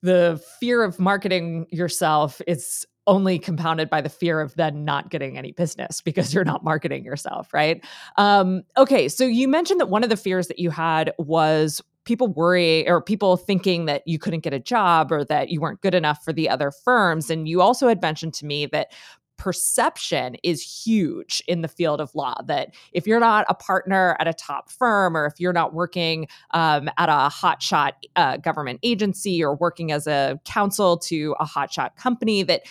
the 0.02 0.42
fear 0.60 0.82
of 0.82 0.98
marketing 0.98 1.66
yourself 1.70 2.40
is 2.46 2.86
only 3.08 3.38
compounded 3.38 3.90
by 3.90 4.00
the 4.00 4.08
fear 4.08 4.40
of 4.40 4.54
then 4.54 4.84
not 4.84 5.10
getting 5.10 5.36
any 5.36 5.52
business 5.52 6.00
because 6.08 6.32
you're 6.32 6.44
not 6.44 6.62
marketing 6.62 7.04
yourself, 7.04 7.52
right? 7.52 7.84
Um, 8.16 8.62
okay, 8.76 9.08
so 9.08 9.24
you 9.24 9.48
mentioned 9.48 9.80
that 9.80 9.86
one 9.86 10.04
of 10.04 10.10
the 10.10 10.16
fears 10.16 10.46
that 10.46 10.58
you 10.60 10.70
had 10.70 11.12
was 11.18 11.82
people 12.04 12.28
worry 12.28 12.88
or 12.88 13.02
people 13.02 13.36
thinking 13.36 13.84
that 13.86 14.02
you 14.06 14.18
couldn't 14.18 14.40
get 14.40 14.54
a 14.54 14.58
job 14.58 15.12
or 15.12 15.24
that 15.24 15.50
you 15.50 15.60
weren't 15.60 15.80
good 15.82 15.94
enough 15.94 16.24
for 16.24 16.32
the 16.32 16.48
other 16.48 16.70
firms. 16.70 17.28
And 17.28 17.46
you 17.46 17.60
also 17.60 17.88
had 17.88 18.00
mentioned 18.00 18.32
to 18.34 18.46
me 18.46 18.64
that 18.66 18.92
perception 19.38 20.36
is 20.42 20.60
huge 20.60 21.42
in 21.46 21.62
the 21.62 21.68
field 21.68 22.00
of 22.00 22.14
law. 22.14 22.34
That 22.44 22.74
if 22.92 23.06
you're 23.06 23.20
not 23.20 23.46
a 23.48 23.54
partner 23.54 24.16
at 24.18 24.28
a 24.28 24.34
top 24.34 24.70
firm, 24.70 25.16
or 25.16 25.24
if 25.24 25.34
you're 25.38 25.52
not 25.52 25.72
working 25.72 26.28
um, 26.50 26.90
at 26.98 27.08
a 27.08 27.30
hotshot 27.32 27.92
uh, 28.16 28.36
government 28.36 28.80
agency, 28.82 29.42
or 29.42 29.54
working 29.54 29.92
as 29.92 30.06
a 30.06 30.38
counsel 30.44 30.98
to 30.98 31.34
a 31.40 31.46
hotshot 31.46 31.96
company, 31.96 32.42
that 32.42 32.62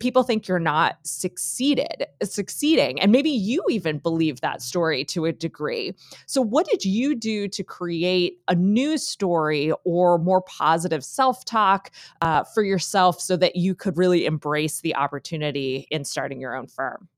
people 0.00 0.22
think 0.22 0.48
you're 0.48 0.58
not 0.58 0.96
succeeded 1.04 2.06
succeeding 2.22 3.00
and 3.00 3.12
maybe 3.12 3.30
you 3.30 3.62
even 3.68 3.98
believe 3.98 4.40
that 4.40 4.62
story 4.62 5.04
to 5.04 5.26
a 5.26 5.32
degree. 5.32 5.94
So 6.26 6.40
what 6.40 6.66
did 6.66 6.84
you 6.84 7.14
do 7.14 7.46
to 7.48 7.62
create 7.62 8.38
a 8.48 8.54
new 8.54 8.98
story 8.98 9.72
or 9.84 10.18
more 10.18 10.42
positive 10.42 11.04
self-talk 11.04 11.90
uh, 12.22 12.44
for 12.44 12.64
yourself 12.64 13.20
so 13.20 13.36
that 13.36 13.56
you 13.56 13.74
could 13.74 13.96
really 13.96 14.26
embrace 14.26 14.80
the 14.80 14.96
opportunity 14.96 15.86
in 15.90 16.04
starting 16.04 16.40
your 16.40 16.56
own 16.56 16.66
firm? 16.66 17.08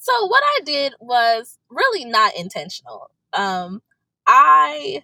So 0.00 0.26
what 0.26 0.42
i 0.44 0.60
did 0.64 0.94
was 1.00 1.58
really 1.70 2.04
not 2.04 2.34
intentional. 2.36 3.10
Um, 3.32 3.82
i 4.26 5.02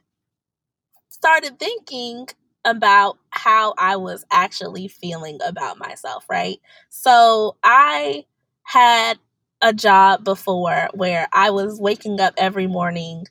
started 1.09 1.59
thinking 1.59 2.27
about 2.65 3.19
how 3.31 3.75
I 3.79 3.97
was 3.97 4.25
actually 4.31 4.89
feeling 4.89 5.39
about 5.45 5.79
myself, 5.79 6.27
right? 6.31 6.61
So 6.91 7.57
I 7.63 8.27
had 8.65 9.19
a 9.63 9.73
job 9.73 10.25
before 10.25 10.89
where 10.95 11.29
I 11.33 11.51
was 11.51 11.81
waking 11.81 12.21
up 12.21 12.35
every 12.37 12.67
morning, 12.67 13.27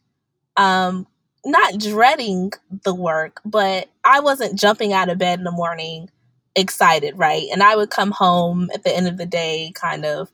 um, 0.58 1.08
not 1.46 1.80
dreading 1.80 2.52
the 2.84 2.96
work, 2.96 3.42
but 3.46 3.90
I 4.04 4.20
wasn't 4.22 4.60
jumping 4.60 4.94
out 4.94 5.10
of 5.10 5.18
bed 5.18 5.40
in 5.40 5.46
the 5.46 5.52
morning 5.52 6.10
excited, 6.56 7.18
right? 7.18 7.48
And 7.52 7.64
I 7.64 7.76
would 7.76 7.90
come 7.90 8.12
home 8.12 8.70
at 8.74 8.84
the 8.84 8.96
end 8.96 9.08
of 9.08 9.18
the 9.18 9.26
day 9.26 9.72
kind 9.76 10.06
of 10.06 10.32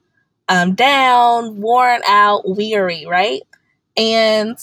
um, 0.49 0.75
down, 0.75 1.61
worn 1.61 2.01
out, 2.07 2.43
weary, 2.49 3.05
right? 3.07 3.41
And 3.97 4.57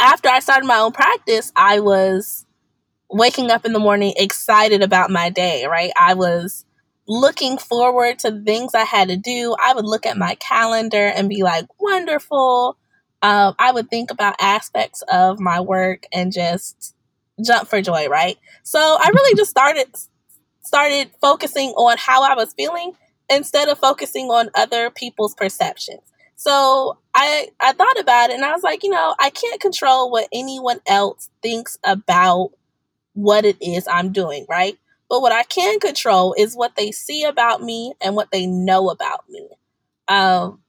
after 0.00 0.28
I 0.30 0.40
started 0.40 0.66
my 0.66 0.78
own 0.78 0.92
practice, 0.92 1.52
I 1.56 1.80
was 1.80 2.45
waking 3.10 3.50
up 3.50 3.64
in 3.64 3.72
the 3.72 3.78
morning 3.78 4.14
excited 4.16 4.82
about 4.82 5.10
my 5.10 5.30
day, 5.30 5.66
right? 5.66 5.90
I 5.96 6.14
was 6.14 6.64
looking 7.08 7.56
forward 7.58 8.18
to 8.20 8.42
things 8.42 8.74
I 8.74 8.84
had 8.84 9.08
to 9.08 9.16
do. 9.16 9.54
I 9.60 9.74
would 9.74 9.84
look 9.84 10.06
at 10.06 10.16
my 10.16 10.34
calendar 10.36 11.06
and 11.14 11.28
be 11.28 11.42
like, 11.42 11.66
wonderful. 11.80 12.76
Um, 13.22 13.54
I 13.58 13.72
would 13.72 13.88
think 13.88 14.10
about 14.10 14.34
aspects 14.40 15.02
of 15.10 15.38
my 15.38 15.60
work 15.60 16.04
and 16.12 16.32
just 16.32 16.94
jump 17.44 17.68
for 17.68 17.80
joy, 17.80 18.08
right? 18.08 18.36
So 18.62 18.78
I 18.78 19.08
really 19.08 19.36
just 19.36 19.50
started 19.50 19.88
started 20.62 21.10
focusing 21.20 21.70
on 21.70 21.96
how 21.96 22.24
I 22.24 22.34
was 22.34 22.52
feeling 22.54 22.92
instead 23.30 23.68
of 23.68 23.78
focusing 23.78 24.26
on 24.26 24.50
other 24.54 24.90
people's 24.90 25.34
perceptions. 25.34 26.00
So 26.34 26.98
I 27.14 27.48
I 27.60 27.72
thought 27.72 27.98
about 27.98 28.30
it 28.30 28.34
and 28.34 28.44
I 28.44 28.52
was 28.52 28.62
like, 28.62 28.82
you 28.82 28.90
know, 28.90 29.14
I 29.18 29.30
can't 29.30 29.60
control 29.60 30.10
what 30.10 30.28
anyone 30.32 30.80
else 30.86 31.30
thinks 31.42 31.78
about 31.84 32.50
what 33.16 33.46
it 33.46 33.58
is 33.62 33.88
I'm 33.88 34.12
doing, 34.12 34.46
right? 34.48 34.78
But 35.10 35.22
what 35.22 35.32
I 35.32 35.44
can 35.44 35.80
control 35.80 36.34
is 36.38 36.56
what 36.56 36.76
they 36.76 36.92
see 36.92 37.24
about 37.24 37.62
me 37.62 37.94
and 38.02 38.16
what 38.16 38.30
they 38.32 38.46
know 38.46 38.90
about 38.90 39.28
me. 39.30 39.48
Um, 40.08 40.60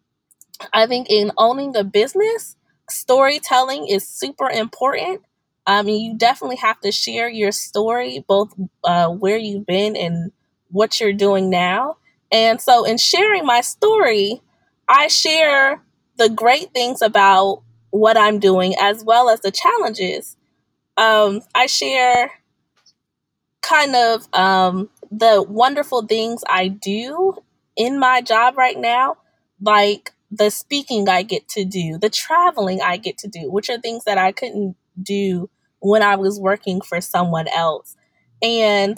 I 0.74 0.88
think 0.88 1.10
in 1.10 1.32
owning 1.38 1.76
a 1.76 1.84
business, 1.84 2.56
storytelling 2.90 3.88
is 3.88 4.08
super 4.08 4.50
important. 4.50 5.22
I 5.66 5.82
mean, 5.84 6.02
you 6.04 6.18
definitely 6.18 6.58
have 6.58 6.80
to 6.82 6.92
share 6.92 7.30
your 7.30 7.52
story, 7.52 8.24
both 8.28 8.54
uh, 8.84 9.10
where 9.10 9.38
you've 9.38 9.66
been 9.66 9.96
and 9.98 10.32
what 10.72 11.00
you're 11.00 11.14
doing 11.14 11.50
now. 11.50 11.98
And 12.32 12.62
so, 12.62 12.86
in 12.86 12.98
sharing 12.98 13.46
my 13.46 13.62
story, 13.62 14.42
I 14.88 15.08
share 15.10 15.84
the 16.18 16.30
great 16.30 16.74
things 16.74 17.02
about 17.02 17.64
what 17.92 18.18
I'm 18.18 18.40
doing 18.40 18.76
as 18.80 19.04
well 19.04 19.30
as 19.30 19.42
the 19.42 19.52
challenges. 19.52 20.37
Um, 20.98 21.42
I 21.56 21.68
share 21.68 22.32
kind 23.62 23.96
of 23.96 24.28
um, 24.34 24.90
the 25.12 25.44
wonderful 25.48 26.06
things 26.06 26.44
I 26.48 26.68
do 26.68 27.36
in 27.76 28.00
my 28.00 28.22
job 28.22 28.58
right 28.58 28.78
now, 28.78 29.18
like 29.62 30.12
the 30.32 30.50
speaking 30.50 31.08
I 31.10 31.24
get 31.24 31.48
to 31.50 31.66
do, 31.66 31.98
the 31.98 32.10
traveling 32.10 32.82
I 32.82 32.98
get 32.98 33.18
to 33.20 33.28
do, 33.28 33.52
which 33.52 33.70
are 33.70 33.80
things 33.80 34.06
that 34.06 34.18
I 34.18 34.32
couldn't 34.32 34.76
do 35.02 35.50
when 35.80 36.02
I 36.02 36.16
was 36.16 36.40
working 36.40 36.82
for 36.82 37.02
someone 37.02 37.48
else. 37.50 37.96
And 38.42 38.98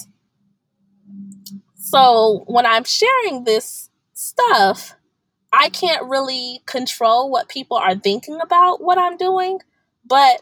so 1.75 2.44
when 2.48 2.65
I'm 2.65 2.84
sharing 2.84 3.44
this 3.44 3.89
stuff, 4.13 4.96
I 5.51 5.70
can't 5.70 6.08
really 6.08 6.62
control 6.65 7.32
what 7.32 7.50
people 7.50 7.77
are 7.77 7.96
thinking 7.96 8.39
about 8.41 8.84
what 8.84 8.98
I'm 8.98 9.18
doing, 9.18 9.60
but 10.06 10.41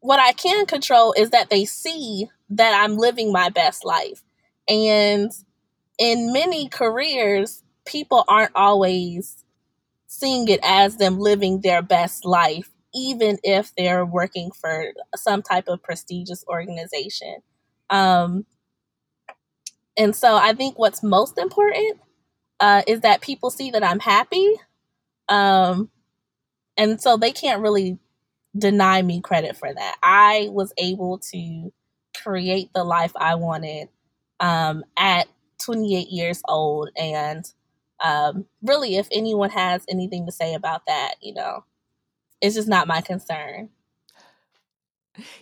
what 0.00 0.20
I 0.20 0.32
can 0.32 0.66
control 0.66 1.14
is 1.16 1.30
that 1.30 1.50
they 1.50 1.64
see 1.64 2.28
that 2.50 2.74
I'm 2.82 2.96
living 2.96 3.32
my 3.32 3.48
best 3.50 3.84
life. 3.84 4.22
And 4.68 5.30
in 5.98 6.32
many 6.32 6.68
careers, 6.68 7.62
people 7.86 8.24
aren't 8.28 8.52
always 8.54 9.44
seeing 10.06 10.48
it 10.48 10.60
as 10.62 10.96
them 10.96 11.18
living 11.18 11.60
their 11.60 11.82
best 11.82 12.24
life, 12.24 12.70
even 12.94 13.38
if 13.44 13.74
they're 13.76 14.06
working 14.06 14.50
for 14.50 14.86
some 15.16 15.42
type 15.42 15.68
of 15.68 15.82
prestigious 15.82 16.44
organization. 16.48 17.36
Um, 17.90 18.46
and 19.96 20.16
so 20.16 20.36
I 20.36 20.54
think 20.54 20.78
what's 20.78 21.02
most 21.02 21.38
important 21.38 22.00
uh, 22.58 22.82
is 22.86 23.00
that 23.00 23.20
people 23.20 23.50
see 23.50 23.70
that 23.72 23.84
I'm 23.84 24.00
happy. 24.00 24.54
Um, 25.28 25.90
and 26.76 27.00
so 27.00 27.16
they 27.16 27.32
can't 27.32 27.62
really 27.62 27.98
deny 28.56 29.02
me 29.02 29.20
credit 29.20 29.56
for 29.56 29.72
that. 29.72 29.96
I 30.02 30.48
was 30.50 30.72
able 30.78 31.18
to 31.32 31.72
create 32.22 32.70
the 32.74 32.84
life 32.84 33.12
I 33.16 33.36
wanted 33.36 33.88
um, 34.40 34.84
at 34.96 35.28
28 35.64 36.08
years 36.08 36.42
old. 36.48 36.90
And 36.96 37.44
um, 38.00 38.46
really, 38.62 38.96
if 38.96 39.08
anyone 39.12 39.50
has 39.50 39.84
anything 39.88 40.26
to 40.26 40.32
say 40.32 40.54
about 40.54 40.86
that, 40.86 41.14
you 41.20 41.34
know, 41.34 41.64
it's 42.40 42.54
just 42.54 42.68
not 42.68 42.88
my 42.88 43.00
concern. 43.00 43.70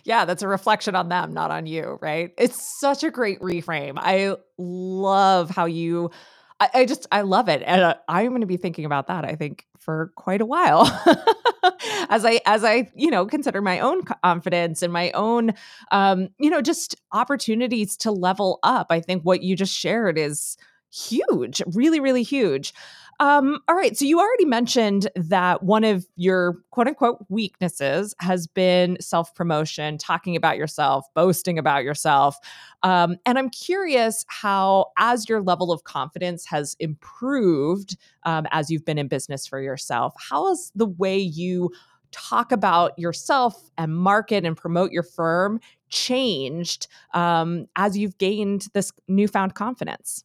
Yeah, 0.03 0.25
that's 0.25 0.41
a 0.41 0.47
reflection 0.47 0.95
on 0.95 1.09
them, 1.09 1.33
not 1.33 1.51
on 1.51 1.65
you, 1.65 1.97
right? 2.01 2.33
It's 2.37 2.79
such 2.79 3.03
a 3.03 3.11
great 3.11 3.39
reframe. 3.39 3.93
I 3.97 4.35
love 4.57 5.49
how 5.49 5.65
you 5.65 6.11
I, 6.59 6.85
just 6.85 7.07
I 7.11 7.21
love 7.21 7.47
it, 7.47 7.63
and 7.65 7.81
uh, 7.81 7.95
I'm 8.07 8.29
going 8.29 8.41
to 8.41 8.47
be 8.47 8.57
thinking 8.57 8.85
about 8.85 9.07
that. 9.07 9.23
I 9.23 9.35
think 9.35 9.65
for 9.79 10.11
quite 10.15 10.41
a 10.41 10.45
while, 10.45 10.85
as 12.09 12.25
I 12.25 12.41
as 12.45 12.63
I 12.63 12.91
you 12.95 13.09
know 13.09 13.25
consider 13.25 13.61
my 13.61 13.79
own 13.79 14.03
confidence 14.03 14.81
and 14.81 14.93
my 14.93 15.11
own 15.11 15.53
um, 15.91 16.29
you 16.39 16.49
know 16.49 16.61
just 16.61 16.95
opportunities 17.11 17.97
to 17.97 18.11
level 18.11 18.59
up. 18.63 18.87
I 18.89 18.99
think 19.01 19.23
what 19.23 19.41
you 19.43 19.55
just 19.55 19.73
shared 19.73 20.17
is 20.17 20.57
huge, 20.91 21.61
really, 21.67 21.99
really 21.99 22.23
huge. 22.23 22.73
Um, 23.21 23.59
all 23.67 23.75
right. 23.75 23.97
So 23.97 24.05
you 24.05 24.17
already 24.19 24.45
mentioned 24.45 25.09
that 25.15 25.61
one 25.63 25.83
of 25.83 26.05
your 26.15 26.55
quote 26.71 26.87
unquote 26.87 27.25
weaknesses 27.27 28.15
has 28.21 28.47
been 28.47 28.97
self 29.01 29.35
promotion, 29.35 29.97
talking 29.97 30.37
about 30.37 30.55
yourself, 30.55 31.05
boasting 31.15 31.59
about 31.59 31.83
yourself. 31.83 32.37
Um, 32.81 33.17
and 33.25 33.37
I'm 33.37 33.49
curious 33.49 34.23
how, 34.29 34.85
as 34.97 35.27
your 35.27 35.41
level 35.41 35.69
of 35.71 35.83
confidence 35.83 36.45
has 36.45 36.77
improved 36.79 37.97
um, 38.23 38.47
as 38.51 38.69
you've 38.71 38.85
been 38.85 38.97
in 38.97 39.09
business 39.09 39.45
for 39.45 39.59
yourself, 39.59 40.13
how 40.17 40.47
has 40.47 40.71
the 40.73 40.87
way 40.87 41.17
you 41.17 41.71
talk 42.11 42.53
about 42.53 42.97
yourself 42.97 43.69
and 43.77 43.95
market 43.95 44.45
and 44.45 44.55
promote 44.55 44.91
your 44.91 45.03
firm 45.03 45.59
changed 45.89 46.87
um, 47.13 47.65
as 47.75 47.97
you've 47.97 48.17
gained 48.17 48.67
this 48.73 48.93
newfound 49.09 49.55
confidence? 49.55 50.23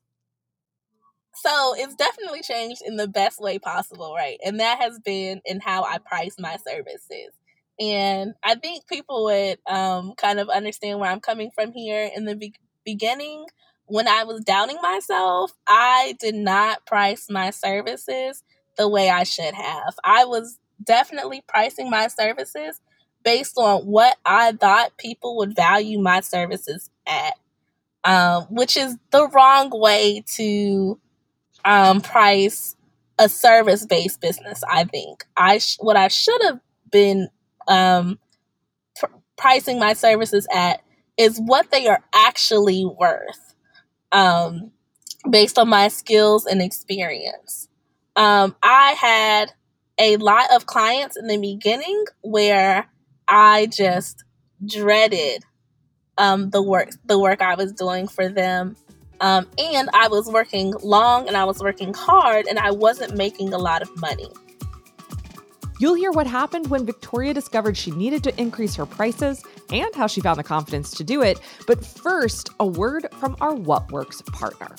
So 1.35 1.75
it's 1.77 1.95
definitely 1.95 2.43
changed 2.43 2.83
in 2.85 2.97
the 2.97 3.09
best 3.09 3.41
way 3.41 3.59
possible, 3.59 4.15
right? 4.15 4.39
And 4.45 4.61
that 4.61 4.81
has 4.81 4.99
been 5.01 5.41
in 5.45 5.61
how 5.61 5.83
I 5.83 5.99
price 5.99 6.37
my 6.39 6.57
services. 6.67 7.33
And 7.81 8.35
I 8.45 8.55
think 8.55 8.87
people 8.87 9.25
would 9.25 9.59
um, 9.67 10.15
kind 10.17 10.39
of 10.39 10.49
understand 10.49 11.01
where 11.01 11.11
I'm 11.11 11.21
coming 11.21 11.51
from 11.55 11.73
here. 11.73 12.09
In 12.15 12.25
the 12.25 12.37
be- 12.37 12.55
beginning, 12.85 13.47
when 13.87 14.07
I 14.07 14.25
was 14.25 14.45
doubting 14.45 14.79
myself, 14.81 15.53
I 15.67 16.15
did 16.21 16.37
not 16.37 16.87
price 16.87 17.29
my 17.29 17.51
services 17.51 18.45
the 18.77 18.89
way 18.89 19.11
I 19.11 19.25
should 19.25 19.55
have. 19.55 19.95
I 20.05 20.25
was 20.25 20.59
definitely 20.83 21.43
pricing 21.49 21.91
my 21.91 22.07
services 22.07 22.81
based 23.25 23.57
on 23.59 23.83
what 23.87 24.17
I 24.25 24.53
thought 24.53 24.97
people 24.99 25.37
would 25.39 25.57
value 25.57 25.99
my 25.99 26.21
services 26.21 26.91
at, 27.07 27.35
um, 28.05 28.45
which 28.51 28.77
is 28.77 28.97
the 29.11 29.29
wrong 29.29 29.71
way 29.73 30.25
to 30.37 31.01
um, 31.65 32.01
price 32.01 32.77
a 33.19 33.29
service 33.29 33.87
based 33.87 34.21
business. 34.21 34.63
I 34.69 34.85
think 34.85 35.25
I 35.37 35.59
sh- 35.59 35.79
what 35.81 35.97
I 35.97 36.09
should 36.09 36.41
have 36.43 36.61
been 36.91 37.29
um, 37.69 38.19
pr- 38.99 39.07
pricing 39.37 39.79
my 39.79 39.93
services 39.93 40.47
at 40.53 40.81
is 41.17 41.39
what 41.39 41.71
they 41.71 41.87
are 41.87 42.03
actually 42.13 42.85
worth 42.85 43.55
um, 44.13 44.73
based 45.29 45.59
on 45.59 45.69
my 45.69 45.89
skills 45.89 46.47
and 46.47 46.61
experience. 46.61 47.69
Um, 48.17 48.57
I 48.63 48.93
had 48.93 49.53
a 49.99 50.17
lot 50.17 50.53
of 50.53 50.67
clients 50.67 51.17
in 51.17 51.27
the 51.27 51.39
beginning 51.39 52.05
where 52.23 52.89
I 53.29 53.67
just 53.67 54.25
dreaded 54.65 55.45
um, 56.19 56.51
the 56.51 56.63
work 56.63 56.91
the 57.05 57.19
work 57.19 57.43
I 57.43 57.55
was 57.55 57.73
doing 57.73 58.09
for 58.09 58.29
them. 58.29 58.77
Um, 59.25 59.49
and 59.57 59.89
I 59.95 60.07
was 60.09 60.29
working 60.29 60.75
long 60.83 61.27
and 61.29 61.35
I 61.35 61.47
was 61.47 61.59
working 61.61 61.95
hard 61.95 62.47
and 62.47 62.59
I 62.59 62.71
wasn't 62.71 63.17
making 63.17 63.55
a 63.55 63.59
lot 63.59 63.81
of 63.81 63.89
money. 63.97 64.29
You'll 65.79 65.95
hear 65.95 66.13
what 66.13 66.27
happened 66.27 66.67
when 66.67 66.85
Victoria 66.85 67.33
discovered 67.33 67.75
she 67.75 67.91
needed 67.93 68.23
to 68.25 68.39
increase 68.39 68.75
her 68.75 68.85
prices 68.85 69.43
and 69.73 69.89
how 69.95 70.09
she 70.09 70.21
found 70.21 70.39
the 70.39 70.45
confidence 70.45 70.91
to 70.91 71.05
do 71.05 71.23
it. 71.23 71.41
But 71.67 71.83
first, 71.87 72.51
a 72.61 72.67
word 72.67 73.09
from 73.19 73.35
our 73.41 73.55
What 73.55 73.91
Works 73.91 74.21
partner. 74.21 74.77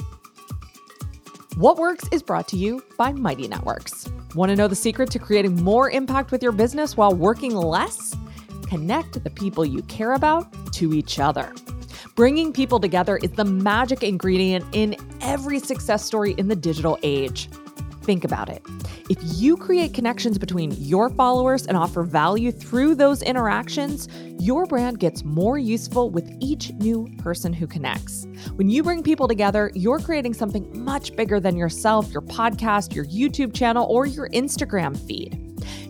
What 1.55 1.77
Works 1.77 2.07
is 2.11 2.21
brought 2.21 2.47
to 2.49 2.55
you 2.55 2.83
by 2.99 3.13
Mighty 3.13 3.47
Networks. 3.47 4.07
Want 4.35 4.51
to 4.51 4.55
know 4.55 4.67
the 4.67 4.75
secret 4.75 5.09
to 5.09 5.17
creating 5.17 5.63
more 5.63 5.89
impact 5.89 6.29
with 6.29 6.43
your 6.43 6.51
business 6.51 6.95
while 6.95 7.15
working 7.15 7.55
less? 7.55 8.15
Connect 8.67 9.23
the 9.23 9.31
people 9.31 9.65
you 9.65 9.81
care 9.83 10.13
about 10.13 10.71
to 10.73 10.93
each 10.93 11.17
other. 11.17 11.51
Bringing 12.15 12.53
people 12.53 12.79
together 12.79 13.17
is 13.17 13.31
the 13.31 13.43
magic 13.43 14.01
ingredient 14.01 14.63
in 14.71 14.95
every 15.19 15.59
success 15.59 16.05
story 16.05 16.31
in 16.37 16.47
the 16.47 16.55
digital 16.55 16.97
age. 17.03 17.49
Think 18.03 18.23
about 18.23 18.47
it. 18.47 18.65
If 19.09 19.17
you 19.21 19.57
create 19.57 19.93
connections 19.93 20.37
between 20.37 20.71
your 20.77 21.09
followers 21.09 21.67
and 21.67 21.75
offer 21.75 22.03
value 22.03 22.53
through 22.53 22.95
those 22.95 23.21
interactions, 23.21 24.07
your 24.39 24.65
brand 24.65 24.99
gets 24.99 25.25
more 25.25 25.57
useful 25.57 26.09
with 26.09 26.31
each 26.39 26.71
new 26.75 27.13
person 27.17 27.51
who 27.51 27.67
connects. 27.67 28.25
When 28.55 28.69
you 28.69 28.81
bring 28.81 29.03
people 29.03 29.27
together, 29.27 29.69
you're 29.75 29.99
creating 29.99 30.35
something 30.35 30.85
much 30.85 31.17
bigger 31.17 31.41
than 31.41 31.57
yourself, 31.57 32.09
your 32.13 32.21
podcast, 32.21 32.95
your 32.95 33.05
YouTube 33.05 33.53
channel, 33.53 33.85
or 33.89 34.05
your 34.05 34.29
Instagram 34.29 34.97
feed. 34.97 35.41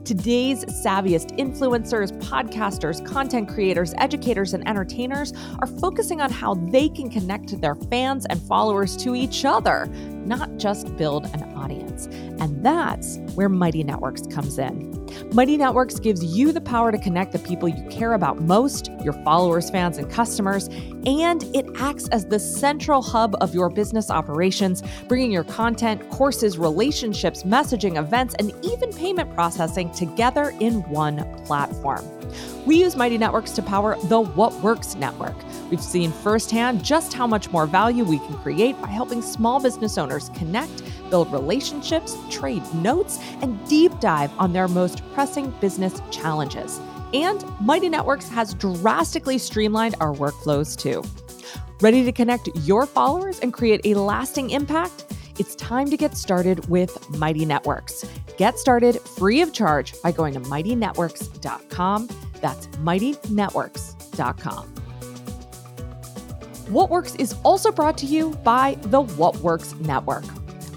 Today's 0.03 0.65
savviest 0.65 1.37
influencers, 1.37 2.11
podcasters, 2.21 3.05
content 3.05 3.49
creators, 3.49 3.93
educators, 3.97 4.53
and 4.53 4.67
entertainers 4.67 5.33
are 5.59 5.67
focusing 5.67 6.21
on 6.21 6.31
how 6.31 6.55
they 6.55 6.89
can 6.89 7.09
connect 7.09 7.59
their 7.61 7.75
fans 7.75 8.25
and 8.25 8.41
followers 8.41 8.95
to 8.97 9.15
each 9.15 9.45
other, 9.45 9.87
not 10.25 10.57
just 10.57 10.95
build 10.97 11.25
an 11.27 11.43
audience. 11.55 12.07
And 12.39 12.65
that's 12.65 13.17
where 13.35 13.49
Mighty 13.49 13.83
Networks 13.83 14.23
comes 14.27 14.57
in. 14.57 15.04
Mighty 15.33 15.57
Networks 15.57 15.99
gives 15.99 16.23
you 16.23 16.51
the 16.51 16.61
power 16.61 16.91
to 16.91 16.97
connect 16.97 17.31
the 17.31 17.39
people 17.39 17.67
you 17.67 17.83
care 17.89 18.13
about 18.13 18.41
most, 18.41 18.89
your 19.03 19.13
followers, 19.23 19.69
fans, 19.69 19.97
and 19.97 20.09
customers, 20.09 20.67
and 21.05 21.43
it 21.55 21.65
acts 21.77 22.07
as 22.09 22.25
the 22.25 22.39
central 22.39 23.01
hub 23.01 23.35
of 23.41 23.53
your 23.53 23.69
business 23.69 24.09
operations, 24.09 24.83
bringing 25.07 25.31
your 25.31 25.43
content, 25.43 26.09
courses, 26.09 26.57
relationships, 26.57 27.43
messaging, 27.43 27.97
events, 27.97 28.35
and 28.39 28.53
even 28.63 28.91
payment 28.91 29.33
processing 29.33 29.91
together 29.91 30.53
in 30.59 30.81
one 30.89 31.23
platform. 31.45 32.03
We 32.65 32.77
use 32.77 32.95
Mighty 32.95 33.17
Networks 33.17 33.51
to 33.51 33.61
power 33.61 33.95
the 34.05 34.19
What 34.21 34.53
Works 34.61 34.95
network. 34.95 35.35
We've 35.69 35.81
seen 35.81 36.11
firsthand 36.11 36.83
just 36.83 37.13
how 37.13 37.27
much 37.27 37.51
more 37.51 37.67
value 37.67 38.03
we 38.03 38.17
can 38.19 38.35
create 38.39 38.79
by 38.81 38.87
helping 38.87 39.21
small 39.21 39.59
business 39.61 39.97
owners 39.97 40.29
connect, 40.29 40.81
build 41.09 41.31
relationships, 41.31 42.15
trade 42.29 42.63
notes, 42.73 43.19
and 43.41 43.67
deep 43.67 43.97
dive 43.99 44.31
on 44.37 44.53
their 44.53 44.67
most 44.67 45.01
pressing 45.13 45.51
business 45.61 46.01
challenges. 46.11 46.79
And 47.13 47.45
Mighty 47.61 47.89
Networks 47.89 48.27
has 48.29 48.53
drastically 48.55 49.37
streamlined 49.37 49.95
our 49.99 50.13
workflows 50.13 50.77
too. 50.77 51.03
Ready 51.81 52.03
to 52.05 52.11
connect 52.11 52.49
your 52.63 52.85
followers 52.85 53.39
and 53.39 53.53
create 53.53 53.81
a 53.85 53.95
lasting 53.95 54.49
impact? 54.49 55.05
It's 55.37 55.55
time 55.55 55.89
to 55.89 55.97
get 55.97 56.15
started 56.15 56.67
with 56.69 57.09
Mighty 57.09 57.45
Networks. 57.45 58.05
Get 58.37 58.57
started 58.57 59.01
free 59.01 59.41
of 59.41 59.51
charge 59.51 59.93
by 60.01 60.11
going 60.11 60.33
to 60.33 60.39
mightynetworks.com. 60.39 62.09
That's 62.41 62.67
mightynetworks.com. 62.67 64.67
What 66.69 66.89
Works 66.89 67.15
is 67.15 67.35
also 67.43 67.71
brought 67.71 67.97
to 67.99 68.05
you 68.05 68.31
by 68.43 68.77
the 68.81 69.01
What 69.01 69.35
Works 69.37 69.75
Network. 69.75 70.23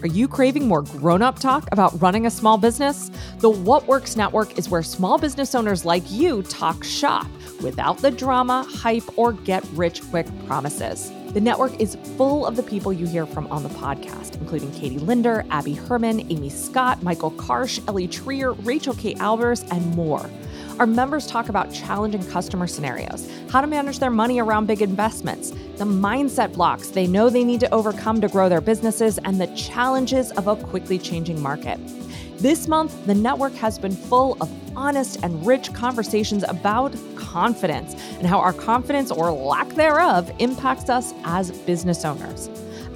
Are 0.01 0.07
you 0.07 0.29
craving 0.29 0.69
more 0.69 0.83
grown 0.83 1.23
up 1.23 1.41
talk 1.41 1.67
about 1.73 2.01
running 2.01 2.25
a 2.25 2.31
small 2.31 2.57
business? 2.57 3.11
The 3.39 3.51
What 3.51 3.89
Works 3.89 4.15
Network 4.15 4.57
is 4.57 4.69
where 4.69 4.85
small 4.85 5.19
business 5.19 5.57
owners 5.57 5.85
like 5.85 6.09
you 6.09 6.43
talk 6.45 6.85
shop 6.85 7.27
without 7.63 7.99
the 7.99 8.13
drama, 8.13 8.65
hype, 8.71 9.03
or 9.19 9.33
get 9.33 9.65
rich 9.73 10.01
quick 10.11 10.29
promises. 10.47 11.11
The 11.33 11.41
network 11.41 11.81
is 11.81 11.97
full 12.17 12.47
of 12.47 12.55
the 12.55 12.63
people 12.63 12.93
you 12.93 13.07
hear 13.07 13.27
from 13.27 13.49
on 13.49 13.65
the 13.65 13.69
podcast, 13.71 14.41
including 14.41 14.71
Katie 14.71 15.01
Linder, 15.01 15.45
Abby 15.51 15.75
Herman, 15.75 16.21
Amy 16.31 16.49
Scott, 16.49 17.03
Michael 17.03 17.33
Karsh, 17.33 17.87
Ellie 17.89 18.07
Trier, 18.07 18.53
Rachel 18.53 18.95
K. 18.95 19.15
Albers, 19.15 19.69
and 19.73 19.85
more. 19.97 20.31
Our 20.79 20.87
members 20.87 21.27
talk 21.27 21.49
about 21.49 21.73
challenging 21.73 22.25
customer 22.27 22.69
scenarios, 22.69 23.29
how 23.51 23.61
to 23.61 23.67
manage 23.67 23.99
their 23.99 24.13
money 24.13 24.39
around 24.39 24.67
big 24.67 24.81
investments, 24.81 25.51
the 25.51 25.85
mindset 25.85 26.53
blocks 26.53 26.91
they 26.91 27.09
know 27.09 27.29
they 27.29 27.43
need 27.43 27.59
to 27.61 27.75
overcome 27.75 28.21
to 28.21 28.29
grow 28.29 28.49
their 28.49 28.61
businesses, 28.61 29.19
and 29.25 29.41
the 29.41 29.49
challenges 29.57 30.31
of 30.33 30.47
a 30.47 30.55
quickly 30.55 30.97
changing 30.97 31.43
market. 31.43 31.81
This 32.39 32.69
month, 32.69 33.07
the 33.07 33.15
network 33.15 33.55
has 33.55 33.77
been 33.77 33.91
full 33.91 34.37
of 34.41 34.49
honest 34.77 35.19
and 35.25 35.45
rich 35.45 35.73
conversations 35.73 36.45
about 36.45 36.95
confidence 37.17 37.95
and 38.19 38.29
how 38.29 38.39
our 38.39 38.53
confidence 38.53 39.11
or 39.11 39.33
lack 39.33 39.69
thereof 39.71 40.31
impacts 40.39 40.89
us 40.89 41.13
as 41.25 41.51
business 41.51 42.05
owners. 42.05 42.49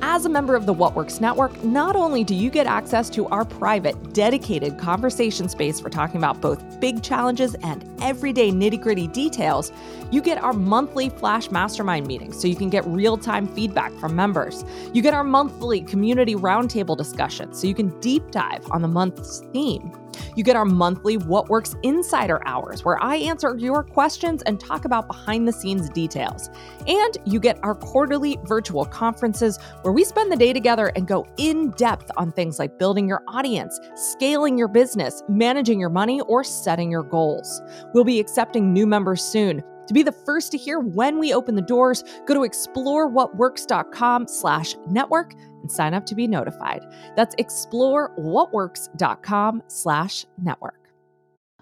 As 0.05 0.27
a 0.27 0.29
member 0.29 0.57
of 0.57 0.67
the 0.67 0.73
What 0.73 0.97
Works 0.97 1.21
Network, 1.21 1.63
not 1.63 1.95
only 1.95 2.25
do 2.25 2.35
you 2.35 2.51
get 2.51 2.67
access 2.67 3.09
to 3.11 3.29
our 3.29 3.45
private, 3.45 4.13
dedicated 4.13 4.77
conversation 4.77 5.49
space 5.49 5.79
for 5.79 5.91
talking 5.91 6.17
about 6.17 6.41
both 6.41 6.81
big 6.81 7.05
challenges 7.05 7.55
and 7.63 7.89
everyday 8.03 8.51
nitty 8.51 8.83
gritty 8.83 9.07
details, 9.07 9.71
you 10.11 10.21
get 10.21 10.43
our 10.43 10.53
monthly 10.53 11.09
Flash 11.09 11.53
Mastermind 11.53 12.09
meetings 12.09 12.41
so 12.41 12.49
you 12.49 12.57
can 12.57 12.69
get 12.69 12.85
real 12.85 13.17
time 13.17 13.47
feedback 13.47 13.93
from 14.01 14.17
members. 14.17 14.65
You 14.93 15.03
get 15.03 15.15
our 15.15 15.23
monthly 15.23 15.83
community 15.83 16.35
roundtable 16.35 16.97
discussions 16.97 17.61
so 17.61 17.69
you 17.69 17.75
can 17.75 17.97
deep 18.01 18.33
dive 18.33 18.67
on 18.73 18.83
the 18.83 18.89
month's 18.89 19.39
theme. 19.53 19.97
You 20.37 20.45
get 20.45 20.57
our 20.57 20.65
monthly 20.65 21.17
What 21.17 21.49
Works 21.49 21.75
Insider 21.83 22.41
Hours, 22.47 22.85
where 22.85 23.03
I 23.03 23.17
answer 23.17 23.57
your 23.57 23.83
questions 23.83 24.43
and 24.43 24.59
talk 24.59 24.85
about 24.85 25.07
behind 25.07 25.47
the 25.47 25.53
scenes 25.53 25.89
details. 25.91 26.51
And 26.87 27.19
you 27.25 27.41
get 27.41 27.59
our 27.63 27.75
quarterly 27.75 28.39
virtual 28.45 28.85
conferences, 28.85 29.59
where 29.83 29.93
we 29.93 30.05
spend 30.05 30.33
the 30.33 30.37
day 30.37 30.53
together 30.53 30.93
and 30.97 31.07
go 31.07 31.27
in 31.37 31.71
depth 31.71 32.11
on 32.17 32.33
things 32.33 32.59
like 32.59 32.79
building 32.79 33.09
your 33.09 33.23
audience, 33.29 33.79
scaling 33.95 34.59
your 34.59 34.69
business, 34.69 35.23
managing 35.29 35.81
your 35.81 35.91
money, 35.91 36.21
or 36.23 36.45
setting 36.45 36.91
your 36.91 37.03
goals. 37.03 37.63
We'll 37.95 38.05
be 38.05 38.21
accepting 38.21 38.73
new 38.73 38.87
members 38.87 39.23
soon. 39.23 39.63
To 39.89 39.95
be 39.95 40.03
the 40.03 40.13
first 40.13 40.53
to 40.53 40.59
hear 40.59 40.79
when 40.79 41.19
we 41.19 41.35
open 41.35 41.57
the 41.57 41.63
doors, 41.63 42.05
go 42.27 42.35
to 42.35 42.41
explorewhatworks.com 42.49 44.29
slash 44.29 44.77
network 44.89 45.35
and 45.63 45.73
sign 45.73 45.95
up 45.95 46.05
to 46.07 46.15
be 46.15 46.27
notified. 46.27 46.83
That's 47.17 47.35
explorewhatworks.com 47.37 49.63
slash 49.69 50.27
network. 50.43 50.83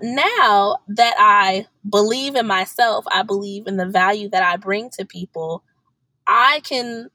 Now 0.03 0.79
that 0.89 1.15
I 1.19 1.67
believe 1.89 2.35
in 2.35 2.47
myself, 2.47 3.05
I 3.13 3.23
believe 3.23 3.67
in 3.67 3.77
the 3.77 3.87
value 3.87 4.31
that 4.31 4.43
I 4.43 4.57
bring 4.57 4.89
to 4.91 5.05
people, 5.05 5.63
I 6.27 6.61
can 6.65 7.11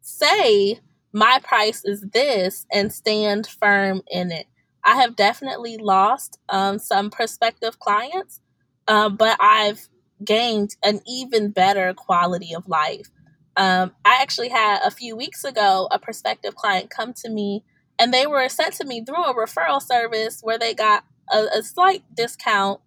say 0.00 0.80
my 1.12 1.38
price 1.42 1.84
is 1.84 2.00
this 2.12 2.66
and 2.72 2.92
stand 2.92 3.46
firm 3.46 4.02
in 4.10 4.32
it. 4.32 4.46
I 4.84 4.96
have 4.96 5.16
definitely 5.16 5.78
lost 5.78 6.38
um, 6.48 6.78
some 6.78 7.10
prospective 7.10 7.78
clients, 7.78 8.40
um, 8.88 9.16
but 9.16 9.36
I've 9.40 9.88
gained 10.24 10.76
an 10.82 11.00
even 11.06 11.50
better 11.50 11.92
quality 11.94 12.54
of 12.54 12.68
life. 12.68 13.10
Um, 13.56 13.92
I 14.04 14.18
actually 14.20 14.48
had 14.48 14.80
a 14.84 14.90
few 14.90 15.16
weeks 15.16 15.44
ago 15.44 15.88
a 15.90 15.98
prospective 15.98 16.54
client 16.54 16.90
come 16.90 17.12
to 17.14 17.30
me 17.30 17.62
and 17.98 18.12
they 18.12 18.26
were 18.26 18.48
sent 18.48 18.74
to 18.74 18.84
me 18.84 19.04
through 19.04 19.24
a 19.24 19.34
referral 19.34 19.80
service 19.80 20.40
where 20.42 20.58
they 20.58 20.74
got 20.74 21.04
a, 21.32 21.46
a 21.58 21.62
slight 21.62 22.02
discount 22.14 22.80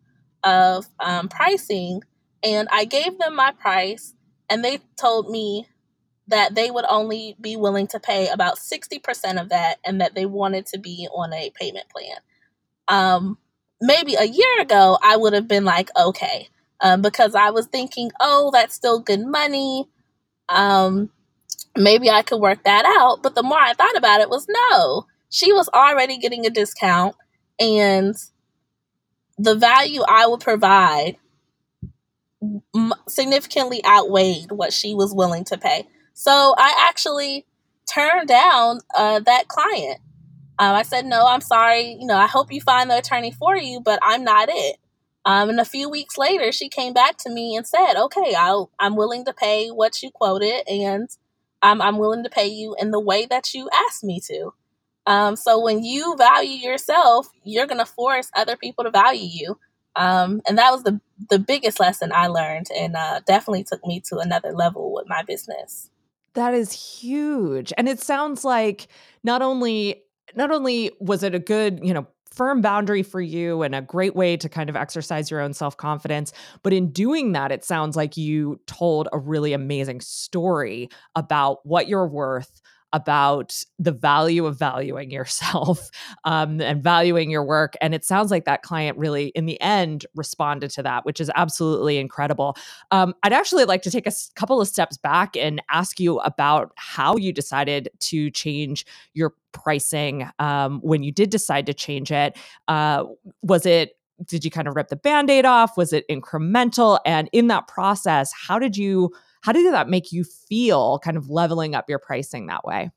of 0.43 0.85
um, 0.99 1.29
pricing. 1.29 2.01
And 2.43 2.67
I 2.71 2.85
gave 2.85 3.17
them 3.17 3.35
my 3.35 3.51
price 3.51 4.13
and 4.49 4.63
they 4.63 4.79
told 4.97 5.29
me 5.29 5.67
that 6.27 6.55
they 6.55 6.69
would 6.69 6.85
only 6.89 7.37
be 7.39 7.55
willing 7.55 7.87
to 7.87 7.99
pay 7.99 8.27
about 8.27 8.57
60% 8.57 9.41
of 9.41 9.49
that 9.49 9.77
and 9.85 10.01
that 10.01 10.13
they 10.13 10.25
wanted 10.25 10.65
to 10.67 10.77
be 10.77 11.07
on 11.13 11.31
a 11.33 11.51
payment 11.51 11.85
plan. 11.89 12.17
Um, 12.89 13.37
maybe 13.79 14.15
a 14.15 14.25
year 14.25 14.61
ago, 14.61 14.97
I 15.01 15.15
would 15.15 15.31
have 15.31 15.47
been 15.47 15.63
like, 15.63 15.89
okay, 15.97 16.49
um, 16.81 17.01
because 17.01 17.33
I 17.33 17.51
was 17.51 17.67
thinking, 17.67 18.11
oh, 18.19 18.49
that's 18.51 18.75
still 18.75 18.99
good 18.99 19.25
money 19.25 19.87
um, 20.49 21.09
maybe 21.75 22.09
I 22.09 22.23
could 22.23 22.41
work 22.41 22.63
that 22.63 22.85
out. 22.99 23.23
But 23.23 23.35
the 23.35 23.43
more 23.43 23.59
I 23.59 23.73
thought 23.73 23.97
about 23.97 24.21
it, 24.21 24.29
was 24.29 24.47
no, 24.49 25.07
she 25.29 25.53
was 25.53 25.69
already 25.73 26.17
getting 26.17 26.45
a 26.45 26.49
discount, 26.49 27.15
and 27.59 28.15
the 29.37 29.55
value 29.55 30.01
I 30.07 30.27
would 30.27 30.41
provide 30.41 31.17
significantly 33.07 33.83
outweighed 33.85 34.51
what 34.51 34.73
she 34.73 34.93
was 34.93 35.13
willing 35.13 35.43
to 35.45 35.57
pay. 35.57 35.87
So 36.13 36.55
I 36.57 36.87
actually 36.89 37.45
turned 37.91 38.27
down 38.27 38.79
uh, 38.95 39.19
that 39.21 39.47
client. 39.47 39.99
Um, 40.59 40.75
I 40.75 40.83
said, 40.83 41.05
no, 41.05 41.25
I'm 41.25 41.41
sorry. 41.41 41.97
You 41.99 42.07
know, 42.07 42.17
I 42.17 42.27
hope 42.27 42.51
you 42.51 42.61
find 42.61 42.89
the 42.89 42.97
attorney 42.97 43.31
for 43.31 43.55
you, 43.57 43.79
but 43.79 43.99
I'm 44.01 44.23
not 44.23 44.49
it. 44.51 44.77
Um, 45.27 45.49
and 45.49 45.59
a 45.59 45.65
few 45.65 45.89
weeks 45.89 46.17
later, 46.17 46.53
she 46.53 46.69
came 46.69 46.93
back 46.93 47.17
to 47.17 47.29
me 47.29 47.57
and 47.57 47.67
said, 47.67 47.95
okay, 47.97 48.33
I'll, 48.33 48.71
I'm 48.79 48.95
willing 48.95 49.25
to 49.25 49.33
pay 49.33 49.67
what 49.67 50.01
you 50.01 50.09
quoted 50.09 50.63
and 50.69 51.09
um, 51.61 51.81
I'm 51.81 51.97
willing 51.97 52.23
to 52.23 52.29
pay 52.29 52.47
you 52.47 52.77
in 52.79 52.91
the 52.91 52.99
way 52.99 53.25
that 53.25 53.53
you 53.53 53.69
asked 53.73 54.05
me 54.05 54.21
to. 54.27 54.53
Um, 55.05 55.35
so 55.35 55.61
when 55.61 55.83
you 55.83 56.15
value 56.17 56.57
yourself, 56.57 57.27
you're 57.43 57.67
to 57.67 57.85
force 57.85 58.31
other 58.37 58.55
people 58.55 58.85
to 58.85 58.89
value 58.89 59.27
you. 59.29 59.59
Um, 59.97 60.41
and 60.47 60.57
that 60.57 60.71
was 60.71 60.83
the 60.83 61.01
the 61.29 61.39
biggest 61.39 61.79
lesson 61.79 62.11
I 62.13 62.27
learned, 62.27 62.67
and 62.77 62.95
uh, 62.95 63.21
definitely 63.25 63.63
took 63.63 63.83
me 63.83 63.99
to 64.09 64.19
another 64.19 64.51
level 64.51 64.93
with 64.93 65.09
my 65.09 65.23
business. 65.23 65.89
That 66.35 66.53
is 66.53 66.71
huge, 66.71 67.73
and 67.77 67.89
it 67.89 67.99
sounds 67.99 68.45
like 68.45 68.87
not 69.23 69.41
only 69.41 70.03
not 70.35 70.51
only 70.51 70.91
was 70.99 71.23
it 71.23 71.33
a 71.33 71.39
good 71.39 71.79
you 71.81 71.95
know 71.95 72.05
firm 72.37 72.61
boundary 72.61 73.01
for 73.01 73.19
you 73.19 73.63
and 73.63 73.73
a 73.73 73.81
great 73.81 74.15
way 74.15 74.37
to 74.37 74.47
kind 74.47 74.69
of 74.69 74.75
exercise 74.75 75.31
your 75.31 75.41
own 75.41 75.53
self 75.53 75.75
confidence. 75.75 76.31
But 76.61 76.71
in 76.71 76.91
doing 76.91 77.31
that, 77.31 77.51
it 77.51 77.65
sounds 77.65 77.97
like 77.97 78.15
you 78.15 78.61
told 78.67 79.09
a 79.11 79.17
really 79.17 79.53
amazing 79.53 80.01
story 80.01 80.89
about 81.15 81.65
what 81.65 81.87
you're 81.87 82.07
worth, 82.07 82.61
about 82.93 83.63
the 83.77 83.91
value 83.91 84.45
of 84.45 84.57
valuing 84.57 85.11
yourself 85.11 85.89
um, 86.23 86.61
and 86.61 86.83
valuing 86.83 87.29
your 87.29 87.43
work. 87.43 87.75
And 87.81 87.93
it 87.93 88.05
sounds 88.05 88.31
like 88.31 88.45
that 88.45 88.63
client 88.63 88.97
really, 88.97 89.27
in 89.29 89.45
the 89.45 89.59
end, 89.61 90.05
responded 90.15 90.69
to 90.71 90.83
that, 90.83 91.05
which 91.05 91.19
is 91.19 91.29
absolutely 91.35 91.97
incredible. 91.97 92.55
Um, 92.91 93.13
I'd 93.23 93.33
actually 93.33 93.65
like 93.65 93.81
to 93.83 93.91
take 93.91 94.07
a 94.07 94.13
couple 94.35 94.61
of 94.61 94.67
steps 94.67 94.97
back 94.97 95.35
and 95.35 95.61
ask 95.69 95.99
you 95.99 96.19
about 96.19 96.71
how 96.75 97.17
you 97.17 97.33
decided 97.33 97.89
to 97.99 98.31
change 98.31 98.85
your 99.13 99.33
pricing 99.51 100.29
um, 100.39 100.79
when 100.81 101.03
you 101.03 101.11
did 101.11 101.29
decide 101.29 101.65
to 101.65 101.73
change 101.73 102.11
it. 102.11 102.37
Uh, 102.67 103.05
was 103.41 103.65
it 103.65 103.93
did 104.25 104.43
you 104.43 104.49
kind 104.49 104.67
of 104.67 104.75
rip 104.75 104.87
the 104.87 104.95
band-aid 104.95 105.45
off 105.45 105.77
was 105.77 105.93
it 105.93 106.03
incremental 106.09 106.99
and 107.05 107.29
in 107.33 107.47
that 107.47 107.67
process 107.67 108.33
how 108.33 108.57
did 108.57 108.75
you 108.75 109.11
how 109.47 109.53
did 109.53 109.71
that 109.71 109.87
make 109.87 110.11
you 110.11 110.25
feel 110.25 110.99
kind 110.99 111.15
of 111.15 111.29
leveling 111.29 111.73
up 111.73 111.85
your 111.87 111.99
pricing 111.99 112.47
that 112.47 112.65
way? 112.65 112.91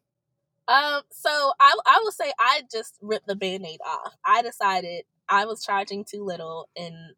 Um, 0.66 1.02
so 1.12 1.30
I 1.60 1.76
I 1.86 2.00
will 2.02 2.10
say 2.10 2.32
I 2.40 2.62
just 2.72 2.98
ripped 3.00 3.28
the 3.28 3.36
band-aid 3.36 3.78
off. 3.86 4.16
I 4.24 4.42
decided 4.42 5.04
I 5.28 5.44
was 5.44 5.64
charging 5.64 6.04
too 6.04 6.24
little 6.24 6.68
and 6.76 7.14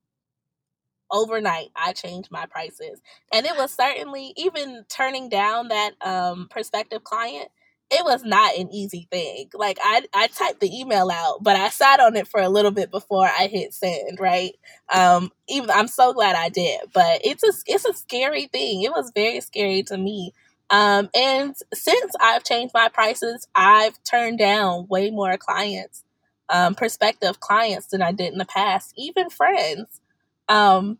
overnight 1.11 1.71
I 1.75 1.95
changed 1.95 2.31
my 2.31 2.45
prices. 2.45 3.01
And 3.33 3.47
it 3.47 3.57
was 3.57 3.73
certainly 3.73 4.35
even 4.37 4.85
turning 4.91 5.31
down 5.31 5.69
that 5.69 5.93
um 6.03 6.49
prospective 6.51 7.03
client 7.03 7.49
it 7.91 8.05
was 8.05 8.25
not 8.25 8.57
an 8.57 8.73
easy 8.73 9.07
thing. 9.11 9.51
Like 9.55 9.79
I, 9.83 10.03
I 10.15 10.27
typed 10.29 10.61
the 10.61 10.75
email 10.75 11.11
out, 11.11 11.43
but 11.43 11.57
I 11.57 11.69
sat 11.69 12.01
on 12.01 12.17
it 12.17 12.27
for 12.27 12.41
a 12.41 12.49
little 12.49 12.71
bit 12.71 12.91
before 12.91 13.27
I 13.27 13.49
hit 13.49 13.75
send. 13.75 14.19
Right. 14.21 14.55
Um. 14.93 15.31
Even 15.49 15.71
I'm 15.71 15.89
so 15.89 16.13
glad 16.13 16.35
I 16.35 16.49
did, 16.49 16.81
but 16.95 17.21
it's 17.25 17.45
a 17.45 17.53
it's 17.67 17.85
a 17.85 17.93
scary 17.93 18.47
thing. 18.47 18.83
It 18.83 18.93
was 18.93 19.13
very 19.15 19.41
scary 19.41 19.83
to 19.85 19.99
me. 19.99 20.33
Um. 20.71 21.11
And 21.15 21.55
since 21.75 22.13
I've 22.21 22.45
changed 22.45 22.73
my 22.75 22.89
prices, 22.89 23.47
I've 23.55 24.03
turned 24.05 24.39
down 24.39 24.87
way 24.89 25.11
more 25.11 25.37
clients, 25.37 26.03
um, 26.49 26.75
prospective 26.75 27.41
clients 27.41 27.89
than 27.89 28.01
I 28.03 28.13
did 28.13 28.33
in 28.33 28.39
the 28.39 28.47
past, 28.47 28.95
even 28.97 29.29
friends. 29.29 30.01
Um. 30.49 30.99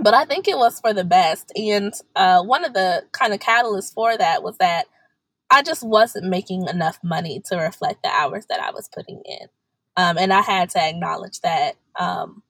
But 0.00 0.14
I 0.14 0.24
think 0.24 0.48
it 0.48 0.56
was 0.56 0.80
for 0.80 0.94
the 0.94 1.04
best. 1.04 1.52
And 1.56 1.92
uh, 2.14 2.42
one 2.42 2.64
of 2.64 2.72
the 2.72 3.02
kind 3.12 3.34
of 3.34 3.40
catalysts 3.40 3.92
for 3.92 4.16
that 4.16 4.42
was 4.42 4.56
that 4.58 4.86
I 5.50 5.62
just 5.62 5.82
wasn't 5.82 6.26
making 6.28 6.68
enough 6.68 6.98
money 7.02 7.42
to 7.46 7.56
reflect 7.56 8.02
the 8.02 8.10
hours 8.10 8.46
that 8.50 8.60
I 8.60 8.70
was 8.70 8.88
putting 8.92 9.22
in. 9.24 9.48
Um, 9.96 10.18
and 10.18 10.32
I 10.32 10.42
had 10.42 10.70
to 10.70 10.82
acknowledge 10.82 11.40
that 11.40 11.74
um, 11.98 12.42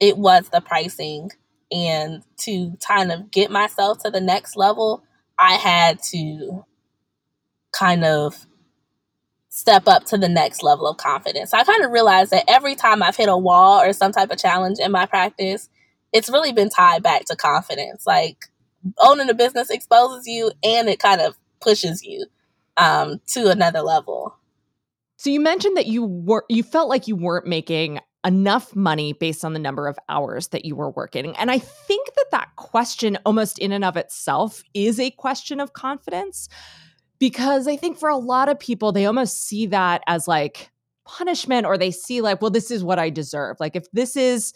it 0.00 0.18
was 0.18 0.48
the 0.50 0.60
pricing. 0.60 1.30
And 1.70 2.22
to 2.40 2.76
kind 2.86 3.12
of 3.12 3.30
get 3.30 3.50
myself 3.50 3.98
to 4.02 4.10
the 4.10 4.20
next 4.20 4.56
level, 4.56 5.04
I 5.38 5.54
had 5.54 6.02
to 6.10 6.64
kind 7.72 8.04
of 8.04 8.46
step 9.48 9.86
up 9.86 10.04
to 10.06 10.18
the 10.18 10.28
next 10.28 10.62
level 10.62 10.88
of 10.88 10.96
confidence. 10.96 11.54
I 11.54 11.64
kind 11.64 11.84
of 11.84 11.90
realized 11.90 12.30
that 12.32 12.44
every 12.48 12.74
time 12.74 13.02
I've 13.02 13.16
hit 13.16 13.28
a 13.28 13.36
wall 13.36 13.80
or 13.80 13.92
some 13.92 14.12
type 14.12 14.30
of 14.30 14.38
challenge 14.38 14.78
in 14.80 14.90
my 14.92 15.06
practice, 15.06 15.68
it's 16.12 16.30
really 16.30 16.52
been 16.52 16.70
tied 16.70 17.02
back 17.02 17.26
to 17.26 17.36
confidence. 17.36 18.06
Like 18.06 18.46
owning 18.98 19.30
a 19.30 19.34
business 19.34 19.70
exposes 19.70 20.26
you 20.26 20.52
and 20.64 20.88
it 20.88 20.98
kind 20.98 21.20
of 21.20 21.36
pushes 21.62 22.04
you 22.04 22.26
um, 22.76 23.20
to 23.28 23.50
another 23.50 23.80
level. 23.80 24.36
So 25.16 25.30
you 25.30 25.40
mentioned 25.40 25.76
that 25.76 25.86
you 25.86 26.04
were 26.04 26.44
you 26.48 26.62
felt 26.62 26.88
like 26.88 27.06
you 27.06 27.16
weren't 27.16 27.46
making 27.46 28.00
enough 28.24 28.74
money 28.76 29.12
based 29.12 29.44
on 29.44 29.52
the 29.52 29.58
number 29.58 29.88
of 29.88 29.98
hours 30.08 30.48
that 30.48 30.64
you 30.64 30.76
were 30.76 30.90
working. 30.90 31.36
And 31.36 31.50
I 31.50 31.58
think 31.58 32.08
that 32.14 32.30
that 32.30 32.50
question 32.56 33.18
almost 33.26 33.58
in 33.58 33.72
and 33.72 33.84
of 33.84 33.96
itself 33.96 34.62
is 34.74 35.00
a 35.00 35.10
question 35.10 35.60
of 35.60 35.72
confidence 35.72 36.48
because 37.18 37.66
I 37.66 37.76
think 37.76 37.98
for 37.98 38.08
a 38.08 38.16
lot 38.16 38.48
of 38.48 38.58
people 38.58 38.92
they 38.92 39.06
almost 39.06 39.42
see 39.46 39.66
that 39.66 40.02
as 40.06 40.28
like 40.28 40.70
punishment 41.04 41.66
or 41.66 41.76
they 41.76 41.90
see 41.90 42.20
like 42.20 42.40
well 42.40 42.50
this 42.50 42.70
is 42.70 42.84
what 42.84 42.98
I 42.98 43.10
deserve. 43.10 43.58
Like 43.60 43.76
if 43.76 43.90
this 43.92 44.16
is 44.16 44.52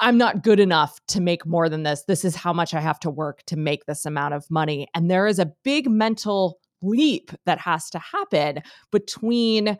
I'm 0.00 0.18
not 0.18 0.42
good 0.42 0.60
enough 0.60 0.98
to 1.08 1.20
make 1.20 1.46
more 1.46 1.68
than 1.68 1.82
this. 1.82 2.04
This 2.06 2.24
is 2.24 2.36
how 2.36 2.52
much 2.52 2.74
I 2.74 2.80
have 2.80 3.00
to 3.00 3.10
work 3.10 3.42
to 3.46 3.56
make 3.56 3.86
this 3.86 4.04
amount 4.04 4.34
of 4.34 4.50
money. 4.50 4.88
And 4.94 5.10
there 5.10 5.26
is 5.26 5.38
a 5.38 5.52
big 5.64 5.88
mental 5.90 6.58
leap 6.82 7.30
that 7.46 7.58
has 7.58 7.90
to 7.90 7.98
happen 7.98 8.62
between 8.92 9.78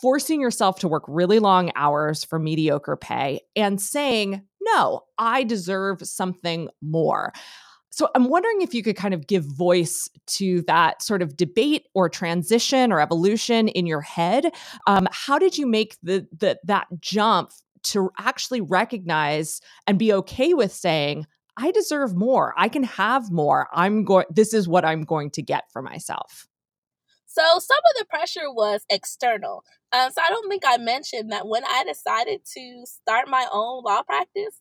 forcing 0.00 0.40
yourself 0.40 0.78
to 0.80 0.88
work 0.88 1.04
really 1.08 1.38
long 1.38 1.72
hours 1.74 2.24
for 2.24 2.38
mediocre 2.38 2.96
pay 2.96 3.40
and 3.56 3.80
saying, 3.80 4.42
no, 4.60 5.02
I 5.18 5.44
deserve 5.44 6.06
something 6.06 6.68
more. 6.80 7.32
So 7.90 8.08
I'm 8.14 8.30
wondering 8.30 8.62
if 8.62 8.72
you 8.72 8.82
could 8.82 8.96
kind 8.96 9.12
of 9.12 9.26
give 9.26 9.44
voice 9.44 10.08
to 10.28 10.62
that 10.62 11.02
sort 11.02 11.20
of 11.20 11.36
debate 11.36 11.88
or 11.94 12.08
transition 12.08 12.90
or 12.90 13.00
evolution 13.00 13.68
in 13.68 13.86
your 13.86 14.00
head. 14.00 14.46
Um, 14.86 15.06
how 15.10 15.38
did 15.38 15.58
you 15.58 15.66
make 15.66 15.96
the, 16.02 16.26
the 16.34 16.58
that 16.64 16.86
jump 17.00 17.52
to 17.84 18.10
actually 18.18 18.60
recognize 18.60 19.60
and 19.86 19.98
be 19.98 20.12
okay 20.12 20.54
with 20.54 20.72
saying, 20.72 21.26
I 21.56 21.70
deserve 21.70 22.14
more. 22.14 22.54
I 22.56 22.68
can 22.68 22.84
have 22.84 23.30
more. 23.30 23.68
I'm 23.72 24.04
going 24.04 24.26
this 24.30 24.54
is 24.54 24.66
what 24.68 24.84
I'm 24.84 25.02
going 25.02 25.30
to 25.32 25.42
get 25.42 25.70
for 25.70 25.82
myself. 25.82 26.46
So 27.26 27.42
some 27.58 27.78
of 27.78 27.98
the 27.98 28.04
pressure 28.06 28.52
was 28.52 28.84
external. 28.90 29.64
Um, 29.92 30.10
so 30.10 30.20
I 30.22 30.28
don't 30.28 30.48
think 30.48 30.64
I 30.66 30.76
mentioned 30.76 31.32
that 31.32 31.46
when 31.46 31.64
I 31.64 31.84
decided 31.86 32.40
to 32.54 32.84
start 32.84 33.28
my 33.28 33.46
own 33.50 33.82
law 33.84 34.02
practice, 34.02 34.60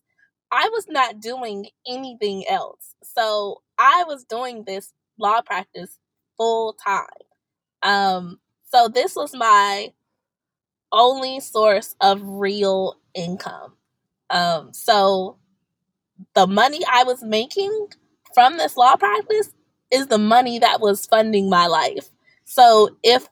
I 0.51 0.69
was 0.69 0.87
not 0.89 1.19
doing 1.19 1.67
anything 1.87 2.45
else. 2.47 2.95
So 3.03 3.61
I 3.77 4.03
was 4.07 4.23
doing 4.23 4.63
this 4.65 4.93
law 5.17 5.41
practice 5.41 5.97
full 6.37 6.73
time. 6.73 7.07
Um, 7.83 8.39
so 8.71 8.87
this 8.87 9.15
was 9.15 9.33
my 9.33 9.91
only 10.91 11.39
source 11.39 11.95
of 12.01 12.21
real 12.23 12.97
income. 13.13 13.73
Um, 14.29 14.73
so 14.73 15.37
the 16.33 16.47
money 16.47 16.79
I 16.91 17.03
was 17.03 17.23
making 17.23 17.87
from 18.33 18.57
this 18.57 18.77
law 18.77 18.95
practice 18.95 19.51
is 19.91 20.07
the 20.07 20.17
money 20.17 20.59
that 20.59 20.79
was 20.79 21.05
funding 21.05 21.49
my 21.49 21.67
life. 21.67 22.09
So 22.45 22.89
if 23.03 23.27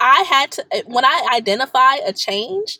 I 0.00 0.24
had 0.28 0.52
to, 0.52 0.66
eh, 0.72 0.82
when 0.86 1.04
I 1.04 1.28
identify 1.34 1.96
a 1.96 2.12
change 2.12 2.78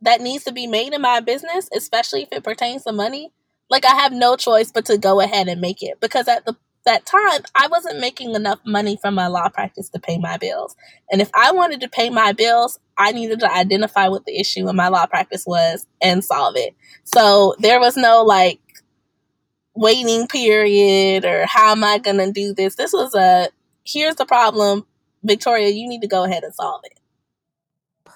that 0.00 0.20
needs 0.20 0.44
to 0.44 0.52
be 0.52 0.66
made 0.66 0.92
in 0.92 1.02
my 1.02 1.20
business, 1.20 1.68
especially 1.74 2.22
if 2.22 2.32
it 2.32 2.44
pertains 2.44 2.84
to 2.84 2.92
money, 2.92 3.32
like 3.70 3.84
I 3.84 3.94
have 3.94 4.12
no 4.12 4.36
choice 4.36 4.72
but 4.72 4.86
to 4.86 4.96
go 4.96 5.20
ahead 5.20 5.48
and 5.48 5.60
make 5.60 5.82
it 5.82 6.00
because 6.00 6.28
at 6.28 6.46
the 6.46 6.56
that 6.88 7.04
time, 7.04 7.42
I 7.54 7.66
wasn't 7.68 8.00
making 8.00 8.34
enough 8.34 8.60
money 8.64 8.96
from 8.96 9.14
my 9.14 9.26
law 9.26 9.48
practice 9.50 9.90
to 9.90 9.98
pay 10.00 10.16
my 10.16 10.38
bills. 10.38 10.74
And 11.10 11.20
if 11.20 11.30
I 11.34 11.52
wanted 11.52 11.80
to 11.82 11.88
pay 11.88 12.08
my 12.08 12.32
bills, 12.32 12.80
I 12.98 13.12
needed 13.12 13.40
to 13.40 13.52
identify 13.52 14.08
what 14.08 14.26
the 14.26 14.38
issue 14.38 14.68
in 14.68 14.76
my 14.76 14.88
law 14.88 15.06
practice 15.06 15.44
was 15.46 15.86
and 16.02 16.24
solve 16.24 16.56
it. 16.56 16.74
So 17.04 17.54
there 17.60 17.80
was 17.80 17.96
no 17.96 18.24
like 18.24 18.60
waiting 19.74 20.26
period 20.26 21.24
or 21.24 21.46
how 21.46 21.72
am 21.72 21.84
I 21.84 21.98
going 21.98 22.18
to 22.18 22.32
do 22.32 22.54
this. 22.54 22.74
This 22.74 22.92
was 22.92 23.14
a 23.14 23.48
here's 23.84 24.16
the 24.16 24.26
problem, 24.26 24.86
Victoria, 25.22 25.68
you 25.68 25.88
need 25.88 26.02
to 26.02 26.08
go 26.08 26.24
ahead 26.24 26.44
and 26.44 26.54
solve 26.54 26.82
it. 26.84 26.98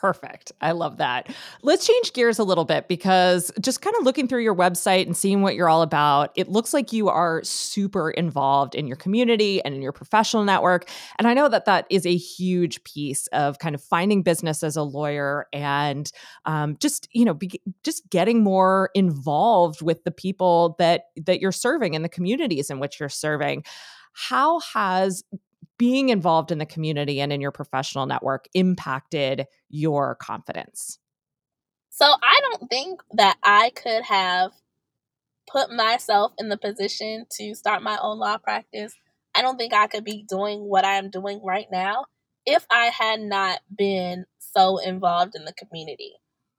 Perfect. 0.03 0.51
I 0.61 0.73
love 0.73 0.97
that. 0.97 1.33
Let's 1.63 1.87
change 1.87 2.13
gears 2.13 2.41
a 2.41 2.45
little 2.45 2.65
bit 2.65 2.89
because 2.89 3.53
just 3.61 3.83
kind 3.83 3.95
of 3.97 4.03
looking 4.05 4.27
through 4.27 4.43
your 4.43 4.55
website 4.55 5.07
and 5.07 5.17
seeing 5.17 5.43
what 5.43 5.55
you're 5.55 5.69
all 5.69 5.83
about, 5.83 6.33
it 6.35 6.49
looks 6.49 6.75
like 6.75 6.93
you 6.93 7.09
are 7.09 7.41
super 7.45 8.11
involved 8.11 8.75
in 8.75 8.89
your 8.89 8.97
community 8.97 9.63
and 9.65 9.77
in 9.77 9.81
your 9.81 9.93
professional 9.93 10.43
network. 10.43 10.91
And 11.21 11.29
I 11.29 11.35
know 11.35 11.49
that 11.49 11.67
that 11.67 11.87
is 11.89 12.05
a 12.05 12.17
huge 12.17 12.83
piece 12.83 13.29
of 13.29 13.61
kind 13.61 13.77
of 13.77 13.83
finding 13.83 14.25
business 14.25 14.65
as 14.65 14.77
a 14.77 14.83
lawyer 14.83 15.47
and 15.53 16.11
um, 16.47 16.77
just 16.81 17.07
you 17.13 17.25
know 17.25 17.35
be, 17.35 17.61
just 17.85 18.11
getting 18.11 18.43
more 18.43 18.91
involved 18.95 19.83
with 19.83 20.03
the 20.03 20.11
people 20.11 20.75
that 20.81 21.11
that 21.17 21.41
you're 21.41 21.53
serving 21.53 21.95
and 21.95 22.05
the 22.05 22.09
communities 22.09 22.71
in 22.71 22.81
which 22.81 22.99
you're 22.99 23.09
serving. 23.09 23.63
How 24.15 24.59
has 24.75 25.23
being 25.83 26.11
involved 26.11 26.53
in 26.53 26.59
the 26.59 26.65
community 26.65 27.21
and 27.21 27.33
in 27.33 27.41
your 27.41 27.51
professional 27.51 28.07
network 28.07 28.47
impacted 28.55 29.47
your 29.69 30.15
confidence? 30.15 31.01
So 31.91 32.05
I 32.07 32.41
don't 32.41 32.71
think 32.71 33.01
that 33.15 33.37
I 33.43 33.71
could 33.71 34.05
have 34.05 34.53
put 35.51 35.73
myself 35.73 36.35
in 36.39 36.51
the 36.51 36.57
position 36.57 37.27
to 37.33 37.57
start 37.57 37.83
my 37.83 37.99
own 38.01 38.21
law 38.21 38.39
practice. 38.39 38.95
I 39.35 39.43
don't 39.43 39.57
think 39.57 39.75
I 39.75 39.89
could 39.89 40.05
be 40.05 40.25
doing 40.29 40.61
what 40.61 40.85
I 40.85 40.99
am 40.99 41.11
doing 41.11 41.41
right 41.43 41.67
now 41.73 42.05
if 42.47 42.65
I 42.71 42.85
had 42.85 43.19
not 43.19 43.59
been 43.77 44.27
so 44.39 44.79
involved 44.79 45.35
in 45.35 45.45
the 45.45 45.53
community. 45.53 46.13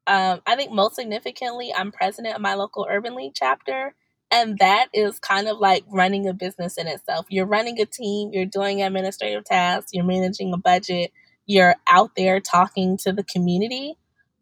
Um, 0.06 0.42
I 0.46 0.58
think 0.58 0.74
most 0.74 0.96
significantly, 0.96 1.74
I'm 1.74 1.94
president 1.94 2.36
of 2.36 2.42
my 2.42 2.56
local 2.56 2.86
Urban 2.90 3.16
League 3.16 3.36
chapter, 3.36 3.96
and 4.34 4.58
that 4.58 4.88
is 4.94 5.20
kind 5.20 5.48
of 5.48 5.60
like 5.60 5.86
running 5.92 6.28
a 6.28 6.34
business 6.34 6.80
in 6.80 6.88
itself. 6.88 7.28
You're 7.30 7.46
running 7.46 7.80
a 7.80 7.86
team, 7.86 8.32
you're 8.34 8.48
doing 8.48 8.82
administrative 8.82 9.46
tasks, 9.46 9.92
you're 9.94 10.04
managing 10.04 10.52
a 10.54 10.58
budget, 10.58 11.12
you're 11.46 11.76
out 11.88 12.16
there 12.18 12.40
talking 12.40 12.98
to 12.98 13.14
the 13.14 13.24
community, 13.24 13.96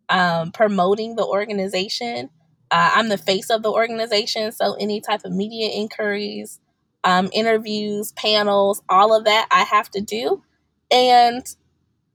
um, 0.08 0.54
promoting 0.54 1.18
the 1.18 1.26
organization. 1.26 2.30
Uh, 2.72 2.92
I'm 2.96 3.10
the 3.10 3.18
face 3.18 3.50
of 3.50 3.64
the 3.64 3.72
organization, 3.72 4.54
so 4.54 4.76
any 4.80 5.02
type 5.02 5.26
of 5.26 5.34
media 5.34 5.70
inquiries, 5.70 6.62
um, 7.04 7.30
interviews, 7.34 8.14
panels, 8.14 8.82
all 8.88 9.14
of 9.14 9.26
that 9.26 9.50
I 9.52 9.64
have 9.64 9.92
to 9.92 10.00
do. 10.02 10.42
And 10.90 11.46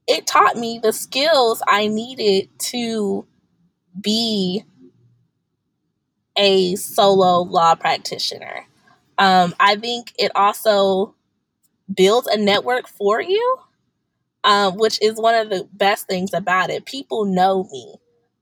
it 0.07 0.27
taught 0.27 0.57
me 0.57 0.79
the 0.81 0.93
skills 0.93 1.61
I 1.67 1.87
needed 1.87 2.49
to 2.71 3.27
be 4.01 4.63
a 6.37 6.75
solo 6.75 7.41
law 7.41 7.75
practitioner. 7.75 8.67
Um, 9.17 9.55
I 9.59 9.75
think 9.75 10.13
it 10.17 10.31
also 10.35 11.15
builds 11.93 12.27
a 12.27 12.37
network 12.37 12.87
for 12.87 13.21
you, 13.21 13.57
um, 14.43 14.77
which 14.77 15.01
is 15.01 15.15
one 15.15 15.35
of 15.35 15.49
the 15.49 15.67
best 15.73 16.07
things 16.07 16.33
about 16.33 16.69
it. 16.69 16.85
People 16.85 17.25
know 17.25 17.67
me. 17.71 17.95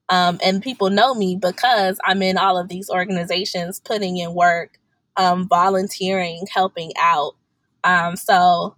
Um, 0.08 0.40
and 0.44 0.62
people 0.62 0.92
know 0.92 1.16
me 1.16 1.36
because 1.36 1.98
I'm 2.04 2.22
in 2.22 2.38
all 2.38 2.60
of 2.60 2.68
these 2.68 2.90
organizations 2.92 3.80
putting 3.80 4.18
in 4.18 4.36
work, 4.36 4.78
um, 5.18 5.48
volunteering, 5.48 6.46
helping 6.54 6.92
out. 7.00 7.34
Um, 7.84 8.16
so, 8.16 8.76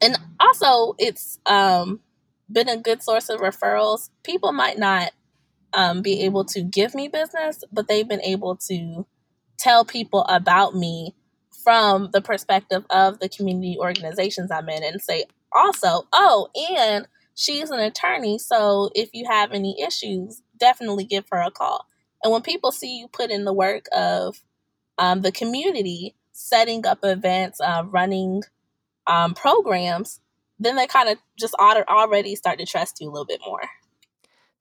and 0.00 0.16
also 0.38 0.94
it's 0.98 1.40
um, 1.46 2.00
been 2.52 2.68
a 2.68 2.76
good 2.76 3.02
source 3.02 3.28
of 3.28 3.40
referrals. 3.40 4.10
People 4.22 4.52
might 4.52 4.78
not 4.78 5.10
um, 5.74 6.02
be 6.02 6.22
able 6.22 6.44
to 6.46 6.62
give 6.62 6.94
me 6.94 7.08
business, 7.08 7.64
but 7.72 7.88
they've 7.88 8.08
been 8.08 8.22
able 8.22 8.56
to 8.68 9.06
tell 9.58 9.84
people 9.84 10.24
about 10.24 10.74
me 10.74 11.14
from 11.62 12.10
the 12.12 12.20
perspective 12.20 12.84
of 12.90 13.18
the 13.20 13.28
community 13.28 13.76
organizations 13.78 14.50
I'm 14.50 14.68
in 14.68 14.84
and 14.84 15.00
say, 15.00 15.24
also, 15.52 16.06
oh, 16.12 16.48
and 16.76 17.06
she's 17.34 17.70
an 17.70 17.80
attorney. 17.80 18.38
So 18.38 18.90
if 18.94 19.10
you 19.12 19.24
have 19.28 19.52
any 19.52 19.80
issues, 19.80 20.42
definitely 20.58 21.04
give 21.04 21.24
her 21.30 21.40
a 21.40 21.50
call. 21.50 21.86
And 22.22 22.32
when 22.32 22.42
people 22.42 22.72
see 22.72 22.98
you 22.98 23.08
put 23.08 23.30
in 23.30 23.44
the 23.44 23.52
work 23.52 23.86
of 23.92 24.42
um, 24.98 25.22
the 25.22 25.32
community, 25.32 26.14
setting 26.32 26.86
up 26.86 26.98
events, 27.02 27.60
uh, 27.60 27.84
running 27.86 28.42
um, 29.06 29.34
programs, 29.34 30.20
then 30.58 30.76
they 30.76 30.86
kind 30.86 31.08
of 31.08 31.18
just 31.38 31.54
already 31.54 32.36
start 32.36 32.58
to 32.58 32.66
trust 32.66 33.00
you 33.00 33.08
a 33.08 33.12
little 33.12 33.26
bit 33.26 33.40
more. 33.44 33.62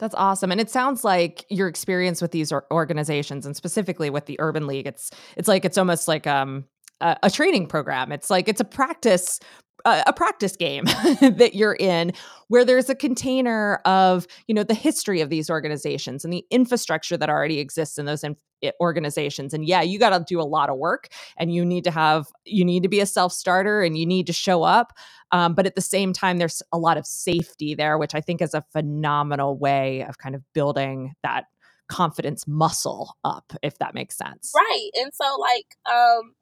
That's 0.03 0.15
awesome. 0.15 0.51
And 0.51 0.59
it 0.59 0.69
sounds 0.69 1.05
like 1.05 1.45
your 1.49 1.69
experience 1.69 2.21
with 2.21 2.31
these 2.31 2.51
organizations 2.51 3.45
and 3.45 3.55
specifically 3.55 4.09
with 4.09 4.25
the 4.25 4.35
Urban 4.37 4.67
League, 4.67 4.85
it's 4.85 5.11
it's 5.37 5.47
like 5.47 5.63
it's 5.63 5.77
almost 5.77 6.09
like 6.09 6.27
um 6.27 6.65
a, 6.99 7.15
a 7.23 7.29
training 7.29 7.67
program. 7.67 8.11
It's 8.11 8.29
like 8.29 8.49
it's 8.49 8.59
a 8.59 8.65
practice 8.65 9.39
a, 9.85 10.13
practice 10.13 10.55
game 10.55 10.85
that 11.21 11.51
you're 11.55 11.75
in 11.79 12.13
where 12.47 12.63
there's 12.63 12.89
a 12.89 12.95
container 12.95 13.75
of 13.85 14.27
you 14.47 14.55
know 14.55 14.63
the 14.63 14.73
history 14.73 15.21
of 15.21 15.29
these 15.29 15.49
organizations 15.49 16.23
and 16.23 16.31
the 16.31 16.45
infrastructure 16.49 17.17
that 17.17 17.29
already 17.29 17.59
exists 17.59 17.97
in 17.97 18.05
those 18.05 18.23
in- 18.23 18.37
organizations. 18.79 19.53
And 19.53 19.65
yeah 19.65 19.81
you 19.81 19.99
got 19.99 20.17
to 20.17 20.23
do 20.27 20.39
a 20.39 20.43
lot 20.43 20.69
of 20.69 20.77
work 20.77 21.09
and 21.37 21.53
you 21.53 21.65
need 21.65 21.83
to 21.83 21.91
have 21.91 22.27
you 22.45 22.63
need 22.63 22.83
to 22.83 22.89
be 22.89 22.99
a 22.99 23.05
self-starter 23.05 23.81
and 23.81 23.97
you 23.97 24.05
need 24.05 24.27
to 24.27 24.33
show 24.33 24.63
up 24.63 24.93
um, 25.31 25.53
but 25.53 25.65
at 25.65 25.75
the 25.75 25.81
same 25.81 26.13
time 26.13 26.37
there's 26.37 26.61
a 26.71 26.77
lot 26.77 26.97
of 26.97 27.05
safety 27.05 27.75
there 27.75 27.97
which 27.97 28.15
i 28.15 28.21
think 28.21 28.41
is 28.41 28.53
a 28.53 28.63
phenomenal 28.71 29.57
way 29.57 30.05
of 30.07 30.17
kind 30.17 30.35
of 30.35 30.41
building 30.53 31.13
that 31.23 31.45
confidence 31.89 32.47
muscle 32.47 33.17
up 33.23 33.53
if 33.61 33.77
that 33.79 33.93
makes 33.93 34.17
sense. 34.17 34.51
Right 34.55 34.89
and 34.95 35.11
so 35.13 35.37
like 35.39 35.75
um 35.93 36.33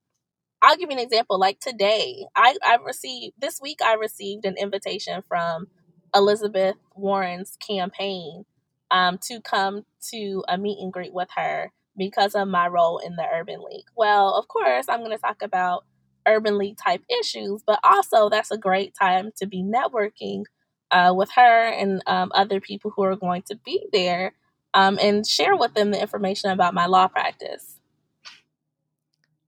I'll 0.62 0.78
give 0.78 0.91
you 0.91 0.97
an 0.97 1.04
example. 1.04 1.39
Like 1.39 1.60
today, 1.60 2.26
I, 2.36 2.58
I 2.65 2.78
received 2.86 3.36
this 3.39 3.60
week 3.62 3.80
I 3.84 3.93
received 3.95 4.45
an 4.45 4.58
invitation 4.58 5.24
from 5.28 5.67
Elizabeth 6.15 6.76
Warren's 6.95 7.58
campaign 7.65 8.45
um, 8.91 9.19
to 9.30 9.41
come 9.41 9.86
to 10.12 10.43
a 10.50 10.58
meet 10.58 10.80
and 10.82 10.93
greet 10.93 11.13
with 11.13 11.30
her 11.38 11.71
because 11.97 12.36
of 12.36 12.47
my 12.47 12.67
role 12.67 13.00
in 13.00 13.15
the 13.15 13.26
Urban 13.32 13.62
League. 13.69 13.86
Well, 13.95 14.34
of 14.36 14.47
course, 14.47 14.88
I'm 14.89 15.00
going 15.00 15.12
to 15.12 15.17
talk 15.17 15.41
about 15.41 15.86
Urban 16.28 16.58
League 16.58 16.78
type 16.78 17.04
issues, 17.21 17.63
but 17.65 17.80
also 17.84 18.30
that's 18.30 18.52
a 18.52 18.58
great 18.58 18.93
time 18.95 19.32
to 19.38 19.47
be 19.47 19.63
networking 19.63 20.43
uh, 20.91 21.13
with 21.15 21.32
her 21.36 21.65
and 21.67 22.02
um, 22.08 22.32
other 22.36 22.60
people 22.60 22.91
who 22.95 23.04
are 23.04 23.15
going 23.15 23.43
to 23.43 23.56
be 23.56 23.86
there 23.93 24.34
um, 24.74 25.00
and 25.02 25.26
share 25.28 25.56
with 25.56 25.74
them 25.74 25.91
the 25.91 26.02
information 26.02 26.52
about 26.52 26.74
my 26.74 26.86
law 26.88 27.08
practice. 27.08 27.71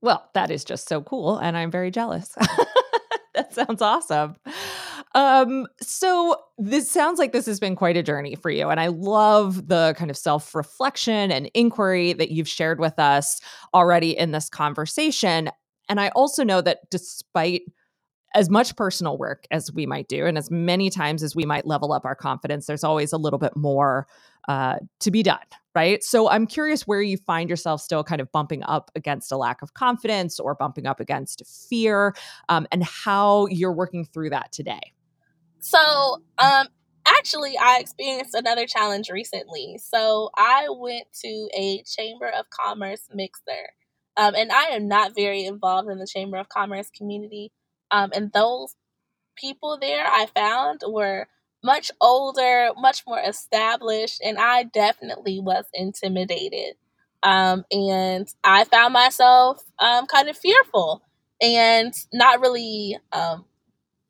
Well, 0.04 0.28
that 0.34 0.50
is 0.50 0.64
just 0.66 0.86
so 0.86 1.00
cool. 1.00 1.38
And 1.38 1.56
I'm 1.56 1.70
very 1.70 1.90
jealous. 1.90 2.36
that 3.34 3.54
sounds 3.54 3.80
awesome. 3.80 4.36
Um, 5.14 5.66
so 5.80 6.36
this 6.58 6.90
sounds 6.90 7.18
like 7.18 7.32
this 7.32 7.46
has 7.46 7.58
been 7.58 7.74
quite 7.74 7.96
a 7.96 8.02
journey 8.02 8.34
for 8.34 8.50
you. 8.50 8.68
And 8.68 8.78
I 8.78 8.88
love 8.88 9.68
the 9.68 9.94
kind 9.96 10.10
of 10.10 10.18
self 10.18 10.54
reflection 10.54 11.32
and 11.32 11.50
inquiry 11.54 12.12
that 12.12 12.30
you've 12.30 12.48
shared 12.48 12.80
with 12.80 12.98
us 12.98 13.40
already 13.72 14.10
in 14.10 14.32
this 14.32 14.50
conversation. 14.50 15.50
And 15.88 15.98
I 15.98 16.08
also 16.10 16.44
know 16.44 16.60
that 16.60 16.80
despite 16.90 17.62
as 18.34 18.50
much 18.50 18.76
personal 18.76 19.16
work 19.16 19.46
as 19.50 19.72
we 19.72 19.86
might 19.86 20.08
do, 20.08 20.26
and 20.26 20.36
as 20.36 20.50
many 20.50 20.90
times 20.90 21.22
as 21.22 21.34
we 21.34 21.46
might 21.46 21.66
level 21.66 21.94
up 21.94 22.04
our 22.04 22.16
confidence, 22.16 22.66
there's 22.66 22.84
always 22.84 23.10
a 23.14 23.16
little 23.16 23.38
bit 23.38 23.56
more 23.56 24.06
uh, 24.48 24.76
to 25.00 25.10
be 25.10 25.22
done, 25.22 25.38
right? 25.74 26.02
So 26.04 26.28
I'm 26.28 26.46
curious 26.46 26.86
where 26.86 27.02
you 27.02 27.16
find 27.16 27.50
yourself 27.50 27.80
still 27.80 28.04
kind 28.04 28.20
of 28.20 28.30
bumping 28.32 28.62
up 28.64 28.90
against 28.94 29.32
a 29.32 29.36
lack 29.36 29.62
of 29.62 29.74
confidence 29.74 30.38
or 30.38 30.54
bumping 30.54 30.86
up 30.86 31.00
against 31.00 31.42
fear, 31.68 32.14
um, 32.48 32.66
and 32.70 32.84
how 32.84 33.46
you're 33.46 33.72
working 33.72 34.04
through 34.04 34.30
that 34.30 34.52
today. 34.52 34.92
So, 35.60 36.22
um, 36.38 36.68
actually, 37.06 37.56
I 37.58 37.78
experienced 37.80 38.34
another 38.34 38.66
challenge 38.66 39.10
recently. 39.10 39.78
So 39.78 40.30
I 40.36 40.66
went 40.70 41.06
to 41.22 41.48
a 41.56 41.82
Chamber 41.82 42.28
of 42.28 42.46
Commerce 42.50 43.08
mixer. 43.12 43.70
Um, 44.16 44.34
and 44.36 44.52
I 44.52 44.66
am 44.66 44.86
not 44.86 45.14
very 45.16 45.44
involved 45.44 45.90
in 45.90 45.98
the 45.98 46.06
Chamber 46.06 46.36
of 46.36 46.48
Commerce 46.48 46.90
community. 46.96 47.50
Um, 47.90 48.10
and 48.14 48.32
those 48.32 48.74
people 49.36 49.78
there 49.80 50.06
I 50.06 50.26
found 50.26 50.82
were 50.86 51.26
much 51.64 51.90
older, 52.00 52.70
much 52.78 53.04
more 53.06 53.20
established, 53.20 54.20
and 54.24 54.38
I 54.38 54.64
definitely 54.64 55.40
was 55.40 55.64
intimidated. 55.74 56.76
Um, 57.24 57.64
and 57.72 58.28
I 58.44 58.64
found 58.64 58.92
myself 58.92 59.64
um, 59.78 60.06
kind 60.06 60.28
of 60.28 60.36
fearful 60.36 61.02
and 61.40 61.94
not 62.12 62.40
really 62.40 62.98
um, 63.12 63.46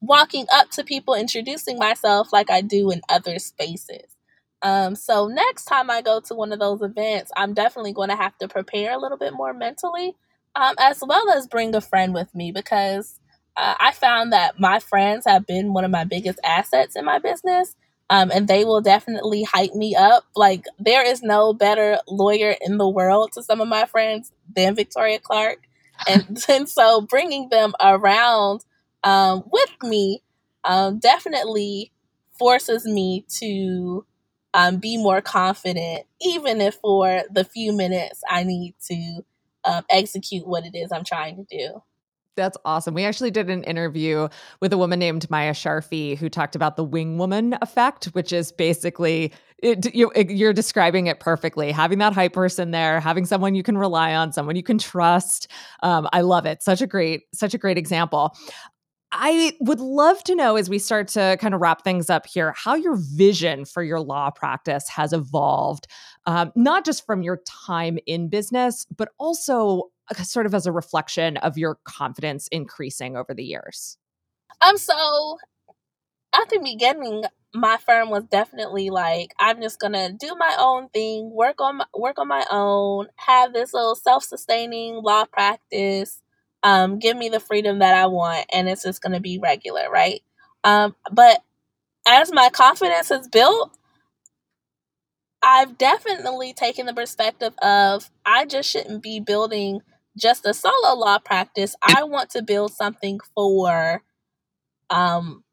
walking 0.00 0.46
up 0.52 0.70
to 0.72 0.84
people, 0.84 1.14
introducing 1.14 1.78
myself 1.78 2.32
like 2.32 2.50
I 2.50 2.60
do 2.60 2.90
in 2.90 3.02
other 3.08 3.38
spaces. 3.38 4.16
Um, 4.62 4.96
so 4.96 5.28
next 5.28 5.66
time 5.66 5.90
I 5.90 6.02
go 6.02 6.20
to 6.20 6.34
one 6.34 6.52
of 6.52 6.58
those 6.58 6.82
events, 6.82 7.30
I'm 7.36 7.54
definitely 7.54 7.92
going 7.92 8.10
to 8.10 8.16
have 8.16 8.36
to 8.38 8.48
prepare 8.48 8.92
a 8.94 8.98
little 8.98 9.18
bit 9.18 9.32
more 9.34 9.54
mentally, 9.54 10.16
um, 10.56 10.74
as 10.78 11.02
well 11.06 11.30
as 11.30 11.46
bring 11.46 11.74
a 11.74 11.80
friend 11.80 12.14
with 12.14 12.34
me 12.34 12.52
because 12.52 13.20
uh, 13.56 13.74
I 13.78 13.92
found 13.92 14.32
that 14.32 14.58
my 14.58 14.80
friends 14.80 15.24
have 15.26 15.46
been 15.46 15.72
one 15.72 15.84
of 15.84 15.90
my 15.90 16.04
biggest 16.04 16.38
assets 16.44 16.96
in 16.96 17.04
my 17.04 17.18
business. 17.18 17.76
Um, 18.10 18.30
and 18.30 18.46
they 18.46 18.64
will 18.64 18.82
definitely 18.82 19.44
hype 19.44 19.74
me 19.74 19.96
up. 19.96 20.24
Like, 20.36 20.64
there 20.78 21.04
is 21.06 21.22
no 21.22 21.54
better 21.54 21.98
lawyer 22.06 22.54
in 22.60 22.76
the 22.76 22.88
world 22.88 23.32
to 23.32 23.42
some 23.42 23.60
of 23.62 23.68
my 23.68 23.86
friends 23.86 24.30
than 24.54 24.74
Victoria 24.74 25.18
Clark. 25.18 25.60
And, 26.08 26.38
and 26.48 26.68
so 26.68 27.00
bringing 27.00 27.48
them 27.48 27.72
around 27.80 28.64
um, 29.04 29.44
with 29.50 29.74
me 29.82 30.22
um, 30.64 30.98
definitely 30.98 31.92
forces 32.38 32.84
me 32.84 33.24
to 33.40 34.04
um, 34.54 34.76
be 34.78 34.96
more 34.96 35.20
confident, 35.20 36.04
even 36.20 36.60
if 36.60 36.74
for 36.76 37.22
the 37.30 37.44
few 37.44 37.72
minutes 37.72 38.22
I 38.28 38.44
need 38.44 38.74
to 38.90 39.24
um, 39.64 39.84
execute 39.90 40.46
what 40.46 40.64
it 40.64 40.76
is 40.76 40.92
I'm 40.92 41.04
trying 41.04 41.36
to 41.36 41.44
do. 41.44 41.82
That's 42.36 42.56
awesome. 42.64 42.94
We 42.94 43.04
actually 43.04 43.30
did 43.30 43.48
an 43.48 43.62
interview 43.62 44.28
with 44.60 44.72
a 44.72 44.78
woman 44.78 44.98
named 44.98 45.30
Maya 45.30 45.52
Sharfi 45.52 46.18
who 46.18 46.28
talked 46.28 46.56
about 46.56 46.76
the 46.76 46.84
wing 46.84 47.16
woman 47.16 47.56
effect, 47.62 48.06
which 48.06 48.32
is 48.32 48.50
basically 48.50 49.32
it, 49.62 49.94
you, 49.94 50.10
are 50.46 50.52
describing 50.52 51.06
it 51.06 51.20
perfectly. 51.20 51.70
Having 51.70 51.98
that 51.98 52.12
hype 52.12 52.32
person 52.32 52.72
there, 52.72 53.00
having 53.00 53.24
someone 53.24 53.54
you 53.54 53.62
can 53.62 53.78
rely 53.78 54.14
on, 54.14 54.32
someone 54.32 54.56
you 54.56 54.62
can 54.62 54.78
trust. 54.78 55.48
Um, 55.82 56.08
I 56.12 56.22
love 56.22 56.44
it. 56.44 56.62
Such 56.62 56.82
a 56.82 56.86
great, 56.86 57.22
such 57.32 57.54
a 57.54 57.58
great 57.58 57.78
example. 57.78 58.36
I 59.16 59.56
would 59.60 59.78
love 59.78 60.24
to 60.24 60.34
know 60.34 60.56
as 60.56 60.68
we 60.68 60.80
start 60.80 61.06
to 61.08 61.38
kind 61.40 61.54
of 61.54 61.60
wrap 61.60 61.84
things 61.84 62.10
up 62.10 62.26
here 62.26 62.52
how 62.56 62.74
your 62.74 62.96
vision 62.96 63.64
for 63.64 63.82
your 63.84 64.00
law 64.00 64.30
practice 64.30 64.88
has 64.88 65.12
evolved, 65.12 65.86
um, 66.26 66.50
not 66.56 66.84
just 66.84 67.06
from 67.06 67.22
your 67.22 67.40
time 67.46 67.96
in 68.06 68.28
business, 68.28 68.84
but 68.96 69.10
also 69.18 69.90
sort 70.22 70.46
of 70.46 70.54
as 70.54 70.66
a 70.66 70.72
reflection 70.72 71.36
of 71.38 71.56
your 71.58 71.78
confidence 71.84 72.48
increasing 72.48 73.16
over 73.16 73.34
the 73.34 73.44
years. 73.44 73.98
Um, 74.60 74.76
so 74.76 75.38
at 76.34 76.48
the 76.50 76.60
beginning, 76.62 77.24
my 77.54 77.78
firm 77.78 78.10
was 78.10 78.24
definitely 78.24 78.90
like, 78.90 79.32
I'm 79.38 79.60
just 79.62 79.80
gonna 79.80 80.12
do 80.12 80.34
my 80.38 80.56
own 80.58 80.88
thing, 80.88 81.30
work 81.32 81.60
on 81.60 81.78
my, 81.78 81.86
work 81.96 82.18
on 82.18 82.28
my 82.28 82.44
own, 82.50 83.06
have 83.16 83.52
this 83.52 83.72
little 83.72 83.94
self 83.94 84.24
sustaining 84.24 84.96
law 84.96 85.24
practice 85.24 86.20
um, 86.64 86.98
give 86.98 87.16
me 87.16 87.28
the 87.28 87.40
freedom 87.40 87.80
that 87.80 87.94
I 87.94 88.06
want, 88.06 88.46
and 88.52 88.68
it's 88.68 88.82
just 88.82 89.02
to 89.02 89.20
be 89.20 89.38
regular, 89.38 89.88
right? 89.90 90.22
Um, 90.64 90.96
but 91.12 91.42
as 92.08 92.32
my 92.32 92.48
confidence 92.48 93.10
has 93.10 93.28
built, 93.28 93.76
I've 95.42 95.76
definitely 95.76 96.54
taken 96.54 96.86
the 96.86 96.94
perspective 96.94 97.52
of 97.60 98.10
I 98.24 98.46
just 98.46 98.70
shouldn't 98.70 99.02
be 99.02 99.20
building 99.20 99.82
just 100.16 100.46
a 100.46 100.54
solo 100.54 100.94
law 100.94 101.18
practice. 101.18 101.74
I 101.82 102.04
want 102.04 102.30
to 102.30 102.42
build 102.42 102.72
something 102.72 103.20
for 103.34 104.02
um, 104.90 105.44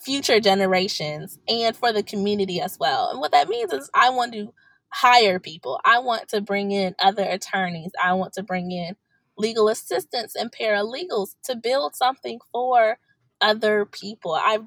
future 0.00 0.40
generations 0.40 1.38
and 1.48 1.76
for 1.76 1.92
the 1.92 2.02
community 2.02 2.60
as 2.60 2.78
well. 2.78 3.10
And 3.10 3.20
what 3.20 3.32
that 3.32 3.48
means 3.48 3.72
is 3.72 3.90
I 3.94 4.10
want 4.10 4.32
to 4.34 4.52
hire 4.88 5.38
people. 5.38 5.80
I 5.84 5.98
want 6.00 6.28
to 6.28 6.40
bring 6.40 6.70
in 6.70 6.94
other 7.02 7.24
attorneys. 7.24 7.92
I 8.02 8.14
want 8.14 8.34
to 8.34 8.42
bring 8.42 8.70
in 8.72 8.96
legal 9.38 9.68
assistants 9.68 10.34
and 10.36 10.52
paralegals 10.52 11.34
to 11.44 11.56
build 11.56 11.94
something 11.94 12.38
for 12.52 12.98
other 13.40 13.86
people. 13.86 14.34
I've 14.34 14.66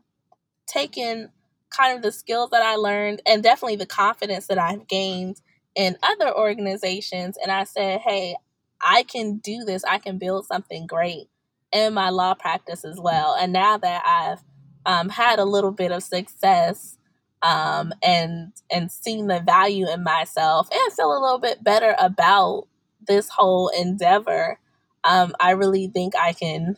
taken 0.67 1.29
kind 1.69 1.95
of 1.95 2.01
the 2.01 2.11
skills 2.11 2.49
that 2.51 2.61
I 2.61 2.75
learned 2.75 3.21
and 3.25 3.43
definitely 3.43 3.75
the 3.75 3.85
confidence 3.85 4.47
that 4.47 4.57
I've 4.57 4.87
gained 4.87 5.41
in 5.75 5.97
other 6.01 6.35
organizations. 6.35 7.37
And 7.41 7.51
I 7.51 7.65
said, 7.65 8.01
hey, 8.01 8.35
I 8.85 9.03
can 9.03 9.37
do 9.37 9.63
this. 9.65 9.83
I 9.83 9.97
can 9.97 10.17
build 10.19 10.45
something 10.45 10.85
great 10.85 11.27
in 11.71 11.93
my 11.93 12.09
law 12.09 12.35
practice 12.35 12.85
as 12.85 12.99
well. 12.99 13.35
And 13.37 13.51
now 13.51 13.77
that 13.77 14.03
I've 14.05 14.43
um, 14.85 15.09
had 15.09 15.39
a 15.39 15.45
little 15.45 15.71
bit 15.71 15.91
of 15.91 16.03
success 16.03 16.97
um, 17.41 17.91
and 18.03 18.53
and 18.71 18.91
seen 18.91 19.27
the 19.27 19.39
value 19.39 19.89
in 19.89 20.03
myself 20.03 20.69
and 20.71 20.93
feel 20.93 21.11
a 21.11 21.19
little 21.19 21.39
bit 21.39 21.63
better 21.63 21.95
about 21.97 22.67
this 23.07 23.29
whole 23.29 23.69
endeavor, 23.69 24.59
um, 25.03 25.33
I 25.39 25.51
really 25.51 25.87
think 25.87 26.15
I 26.15 26.33
can 26.33 26.77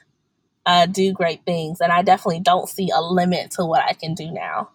uh, 0.66 0.86
do 0.86 1.14
great 1.14 1.44
things. 1.46 1.82
And 1.82 1.92
I 1.92 2.02
definitely 2.02 2.42
don't 2.42 2.70
see 2.70 2.90
a 2.90 3.02
limit 3.02 3.52
to 3.52 3.66
what 3.66 3.84
I 3.84 3.94
can 3.94 4.14
do 4.14 4.32
now. 4.32 4.70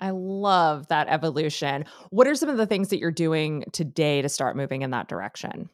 I 0.00 0.10
love 0.10 0.88
that 0.88 1.08
evolution. 1.08 1.84
What 2.10 2.28
are 2.28 2.34
some 2.36 2.48
of 2.48 2.56
the 2.56 2.66
things 2.66 2.88
that 2.88 3.00
you're 3.00 3.10
doing 3.10 3.64
today 3.72 4.22
to 4.22 4.28
start 4.28 4.56
moving 4.56 4.82
in 4.82 4.90
that 4.92 5.08
direction? 5.08 5.70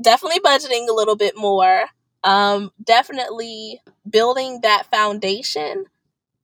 Definitely 0.00 0.40
budgeting 0.40 0.88
a 0.88 0.94
little 0.94 1.16
bit 1.16 1.36
more. 1.36 1.86
Um, 2.22 2.70
definitely 2.82 3.80
building 4.08 4.60
that 4.62 4.86
foundation 4.90 5.86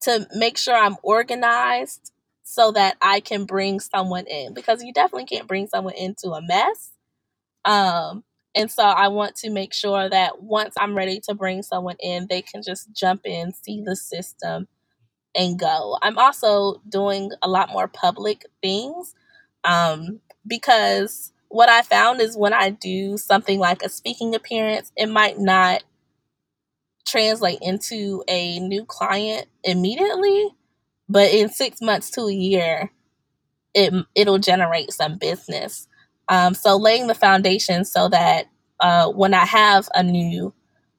to 0.01 0.27
make 0.35 0.57
sure 0.57 0.75
I'm 0.75 0.97
organized 1.03 2.11
so 2.43 2.71
that 2.73 2.97
I 3.01 3.19
can 3.19 3.45
bring 3.45 3.79
someone 3.79 4.25
in 4.27 4.53
because 4.53 4.83
you 4.83 4.93
definitely 4.93 5.25
can't 5.25 5.47
bring 5.47 5.67
someone 5.67 5.95
into 5.95 6.31
a 6.31 6.41
mess. 6.41 6.91
Um, 7.65 8.23
and 8.55 8.71
so 8.71 8.83
I 8.83 9.09
want 9.09 9.35
to 9.37 9.51
make 9.51 9.73
sure 9.73 10.09
that 10.09 10.43
once 10.43 10.75
I'm 10.79 10.95
ready 10.95 11.21
to 11.29 11.35
bring 11.35 11.63
someone 11.63 11.97
in, 12.01 12.27
they 12.29 12.41
can 12.41 12.63
just 12.63 12.93
jump 12.93 13.21
in, 13.25 13.53
see 13.53 13.81
the 13.83 13.95
system, 13.95 14.67
and 15.35 15.59
go. 15.59 15.97
I'm 16.01 16.19
also 16.19 16.81
doing 16.89 17.31
a 17.43 17.49
lot 17.49 17.71
more 17.71 17.89
public 17.89 18.45
things 18.63 19.15
um, 19.65 20.21
because 20.47 21.32
what 21.53 21.69
I 21.69 21.83
found 21.83 22.19
is 22.19 22.35
when 22.35 22.51
I 22.51 22.71
do 22.71 23.15
something 23.15 23.59
like 23.59 23.83
a 23.83 23.89
speaking 23.89 24.33
appearance, 24.33 24.91
it 24.97 25.05
might 25.05 25.37
not 25.37 25.83
translate 27.05 27.59
into 27.61 28.23
a 28.27 28.59
new 28.59 28.85
client 28.85 29.45
immediately, 29.63 30.49
but 31.07 31.31
in 31.31 31.49
six 31.49 31.79
months 31.79 32.09
to 32.11 32.21
a 32.21 32.33
year, 32.33 32.91
it 33.75 33.93
it'll 34.15 34.39
generate 34.39 34.91
some 34.91 35.19
business. 35.19 35.87
Um, 36.27 36.55
so 36.55 36.75
laying 36.75 37.05
the 37.05 37.13
foundation 37.13 37.85
so 37.85 38.09
that 38.09 38.47
uh, 38.79 39.09
when 39.09 39.35
I 39.35 39.45
have 39.45 39.87
a 39.93 40.01
new 40.01 40.55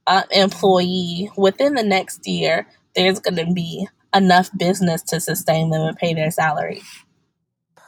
uh, 0.06 0.22
employee 0.30 1.32
within 1.36 1.74
the 1.74 1.82
next 1.82 2.28
year, 2.28 2.68
there's 2.94 3.18
going 3.18 3.44
to 3.44 3.52
be 3.52 3.88
enough 4.14 4.50
business 4.56 5.02
to 5.02 5.18
sustain 5.18 5.70
them 5.70 5.82
and 5.82 5.96
pay 5.96 6.14
their 6.14 6.30
salary. 6.30 6.80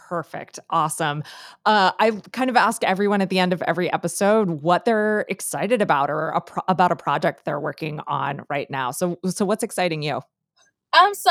Perfect. 0.09 0.61
Awesome. 0.71 1.25
Uh, 1.64 1.90
I 1.99 2.12
kind 2.33 2.49
of 2.49 2.57
ask 2.57 2.85
everyone 2.85 3.21
at 3.23 3.29
the 3.29 3.40
end 3.40 3.53
of 3.53 3.61
every 3.62 3.92
episode 3.92 4.62
what 4.62 4.85
they're 4.85 5.27
excited 5.29 5.83
about 5.83 6.11
or 6.11 6.29
a 6.29 6.40
pro- 6.40 6.62
about 6.69 6.92
a 6.92 6.97
project 6.97 7.45
they're 7.45 7.59
working 7.59 7.99
on 8.07 8.42
right 8.49 8.71
now. 8.71 8.92
So, 8.92 9.19
so 9.29 9.45
what's 9.45 9.64
exciting 9.64 10.03
you? 10.03 10.21
Um, 10.99 11.12
so 11.14 11.31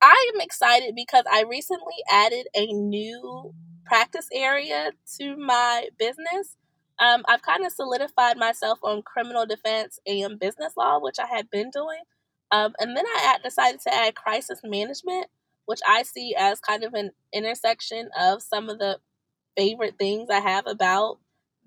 I 0.00 0.30
am 0.34 0.40
excited 0.40 0.94
because 0.94 1.24
I 1.30 1.42
recently 1.42 1.94
added 2.10 2.46
a 2.54 2.66
new 2.72 3.52
practice 3.84 4.28
area 4.32 4.92
to 5.18 5.36
my 5.36 5.88
business. 5.98 6.56
Um, 6.98 7.22
I've 7.28 7.42
kind 7.42 7.66
of 7.66 7.72
solidified 7.72 8.38
myself 8.38 8.78
on 8.82 9.02
criminal 9.02 9.44
defense 9.44 9.98
and 10.06 10.40
business 10.40 10.72
law, 10.74 11.00
which 11.00 11.16
I 11.18 11.26
had 11.26 11.50
been 11.50 11.70
doing. 11.70 12.00
Um, 12.50 12.72
and 12.80 12.96
then 12.96 13.04
I 13.06 13.36
decided 13.44 13.80
to 13.82 13.94
add 13.94 14.14
crisis 14.14 14.60
management, 14.64 15.26
which 15.66 15.80
I 15.86 16.02
see 16.02 16.34
as 16.36 16.60
kind 16.60 16.84
of 16.84 16.94
an 16.94 17.10
intersection 17.32 18.08
of 18.18 18.42
some 18.42 18.68
of 18.70 18.78
the 18.78 18.98
favorite 19.56 19.94
things 19.98 20.28
I 20.30 20.40
have 20.40 20.66
about 20.66 21.18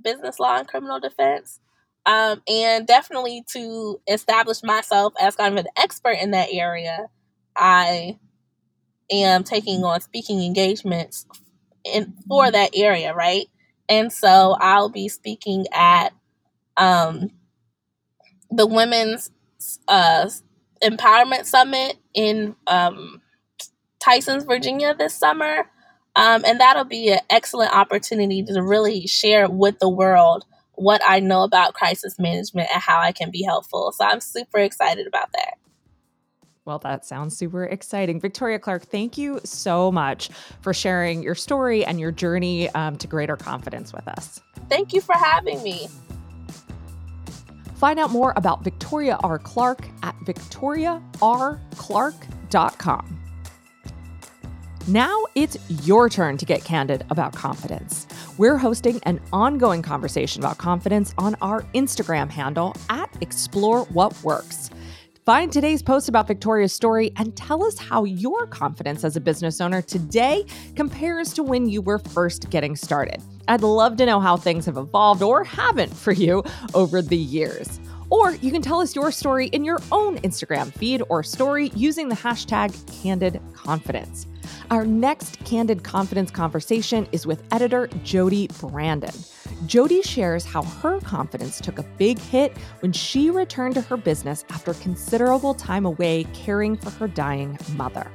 business 0.01 0.39
law 0.39 0.57
and 0.57 0.67
criminal 0.67 0.99
defense. 0.99 1.59
Um, 2.05 2.41
and 2.47 2.87
definitely 2.87 3.43
to 3.53 4.01
establish 4.07 4.63
myself 4.63 5.13
as 5.21 5.35
kind 5.35 5.57
of 5.57 5.65
an 5.65 5.71
expert 5.77 6.17
in 6.21 6.31
that 6.31 6.49
area, 6.51 7.07
I 7.55 8.17
am 9.11 9.43
taking 9.43 9.83
on 9.83 10.01
speaking 10.01 10.41
engagements 10.41 11.25
in 11.83 12.13
for 12.27 12.49
that 12.49 12.71
area, 12.75 13.13
right? 13.13 13.47
And 13.87 14.11
so 14.13 14.55
I'll 14.59 14.89
be 14.89 15.09
speaking 15.09 15.65
at 15.73 16.13
um, 16.77 17.31
the 18.51 18.65
Women's 18.65 19.29
uh, 19.87 20.29
Empowerment 20.83 21.45
Summit 21.45 21.97
in 22.13 22.55
um, 22.67 23.18
Tysons, 24.09 24.45
Virginia 24.45 24.95
this 24.97 25.13
summer. 25.13 25.69
Um, 26.15 26.43
and 26.45 26.59
that'll 26.59 26.85
be 26.85 27.11
an 27.11 27.19
excellent 27.29 27.71
opportunity 27.73 28.41
to 28.43 28.61
really 28.61 29.07
share 29.07 29.49
with 29.49 29.79
the 29.79 29.89
world 29.89 30.45
what 30.73 31.01
I 31.05 31.19
know 31.19 31.43
about 31.43 31.73
crisis 31.73 32.17
management 32.17 32.69
and 32.73 32.81
how 32.81 32.99
I 32.99 33.11
can 33.11 33.29
be 33.31 33.43
helpful. 33.43 33.91
So 33.91 34.05
I'm 34.05 34.21
super 34.21 34.59
excited 34.59 35.07
about 35.07 35.33
that. 35.33 35.55
Well, 36.65 36.79
that 36.79 37.05
sounds 37.05 37.37
super 37.37 37.63
exciting. 37.65 38.19
Victoria 38.19 38.59
Clark, 38.59 38.85
thank 38.85 39.17
you 39.17 39.39
so 39.43 39.91
much 39.91 40.29
for 40.61 40.73
sharing 40.73 41.23
your 41.23 41.35
story 41.35 41.85
and 41.85 41.99
your 41.99 42.11
journey 42.11 42.69
um, 42.69 42.95
to 42.97 43.07
greater 43.07 43.35
confidence 43.35 43.91
with 43.91 44.07
us. 44.07 44.39
Thank 44.69 44.93
you 44.93 45.01
for 45.01 45.15
having 45.15 45.63
me. 45.63 45.87
Find 47.75 47.99
out 47.99 48.11
more 48.11 48.33
about 48.35 48.63
Victoria 48.63 49.17
R. 49.23 49.39
Clark 49.39 49.87
at 50.03 50.15
victoriarclark.com. 50.19 53.18
Now 54.89 55.23
it's 55.35 55.55
your 55.85 56.09
turn 56.09 56.37
to 56.37 56.45
get 56.47 56.63
candid 56.63 57.05
about 57.11 57.35
confidence. 57.35 58.07
We're 58.39 58.57
hosting 58.57 58.99
an 59.03 59.21
ongoing 59.31 59.83
conversation 59.83 60.41
about 60.41 60.57
confidence 60.57 61.13
on 61.19 61.35
our 61.43 61.61
Instagram 61.75 62.27
handle 62.27 62.75
at 62.89 63.15
Explore 63.21 63.83
What 63.85 64.19
Works. 64.23 64.71
Find 65.27 65.53
today's 65.53 65.83
post 65.83 66.09
about 66.09 66.25
Victoria's 66.25 66.73
story 66.73 67.11
and 67.17 67.37
tell 67.37 67.63
us 67.63 67.77
how 67.77 68.03
your 68.03 68.47
confidence 68.47 69.03
as 69.03 69.15
a 69.15 69.21
business 69.21 69.61
owner 69.61 69.83
today 69.83 70.43
compares 70.75 71.33
to 71.33 71.43
when 71.43 71.69
you 71.69 71.83
were 71.83 71.99
first 71.99 72.49
getting 72.49 72.75
started. 72.75 73.21
I'd 73.47 73.61
love 73.61 73.95
to 73.97 74.07
know 74.07 74.19
how 74.19 74.37
things 74.37 74.65
have 74.65 74.77
evolved 74.77 75.21
or 75.21 75.43
haven't 75.43 75.95
for 75.95 76.13
you 76.13 76.43
over 76.73 77.03
the 77.03 77.15
years. 77.15 77.79
Or 78.09 78.33
you 78.35 78.51
can 78.51 78.61
tell 78.61 78.79
us 78.81 78.95
your 78.95 79.11
story 79.11 79.47
in 79.47 79.63
your 79.63 79.79
own 79.91 80.17
Instagram 80.19 80.73
feed 80.73 81.03
or 81.09 81.23
story 81.23 81.71
using 81.75 82.09
the 82.09 82.15
hashtag 82.15 82.73
Candid 83.01 83.39
Confidence. 83.53 84.25
Our 84.71 84.85
next 84.85 85.43
Candid 85.45 85.83
Confidence 85.83 86.31
conversation 86.31 87.07
is 87.11 87.27
with 87.27 87.43
editor 87.51 87.87
Jody 88.03 88.47
Brandon. 88.59 89.13
Jody 89.65 90.01
shares 90.01 90.45
how 90.45 90.63
her 90.63 90.99
confidence 91.01 91.59
took 91.59 91.79
a 91.79 91.83
big 91.97 92.17
hit 92.17 92.57
when 92.79 92.91
she 92.91 93.29
returned 93.29 93.75
to 93.75 93.81
her 93.81 93.97
business 93.97 94.45
after 94.49 94.73
considerable 94.75 95.53
time 95.53 95.85
away 95.85 96.25
caring 96.33 96.77
for 96.77 96.89
her 96.91 97.07
dying 97.07 97.57
mother. 97.75 98.09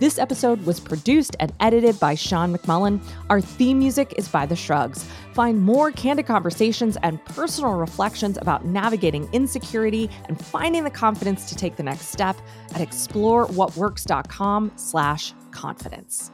This 0.00 0.18
episode 0.18 0.64
was 0.64 0.80
produced 0.80 1.36
and 1.40 1.52
edited 1.60 2.00
by 2.00 2.14
Sean 2.14 2.56
McMullin. 2.56 3.02
Our 3.28 3.42
theme 3.42 3.78
music 3.78 4.14
is 4.16 4.28
by 4.28 4.46
The 4.46 4.56
Shrugs. 4.56 5.04
Find 5.34 5.60
more 5.60 5.92
candid 5.92 6.24
conversations 6.24 6.96
and 7.02 7.22
personal 7.26 7.74
reflections 7.74 8.38
about 8.40 8.64
navigating 8.64 9.28
insecurity 9.34 10.08
and 10.26 10.42
finding 10.42 10.84
the 10.84 10.90
confidence 10.90 11.50
to 11.50 11.54
take 11.54 11.76
the 11.76 11.82
next 11.82 12.06
step 12.06 12.38
at 12.74 12.80
explorewhatworks.com 12.80 14.72
slash 14.76 15.34
confidence. 15.50 16.30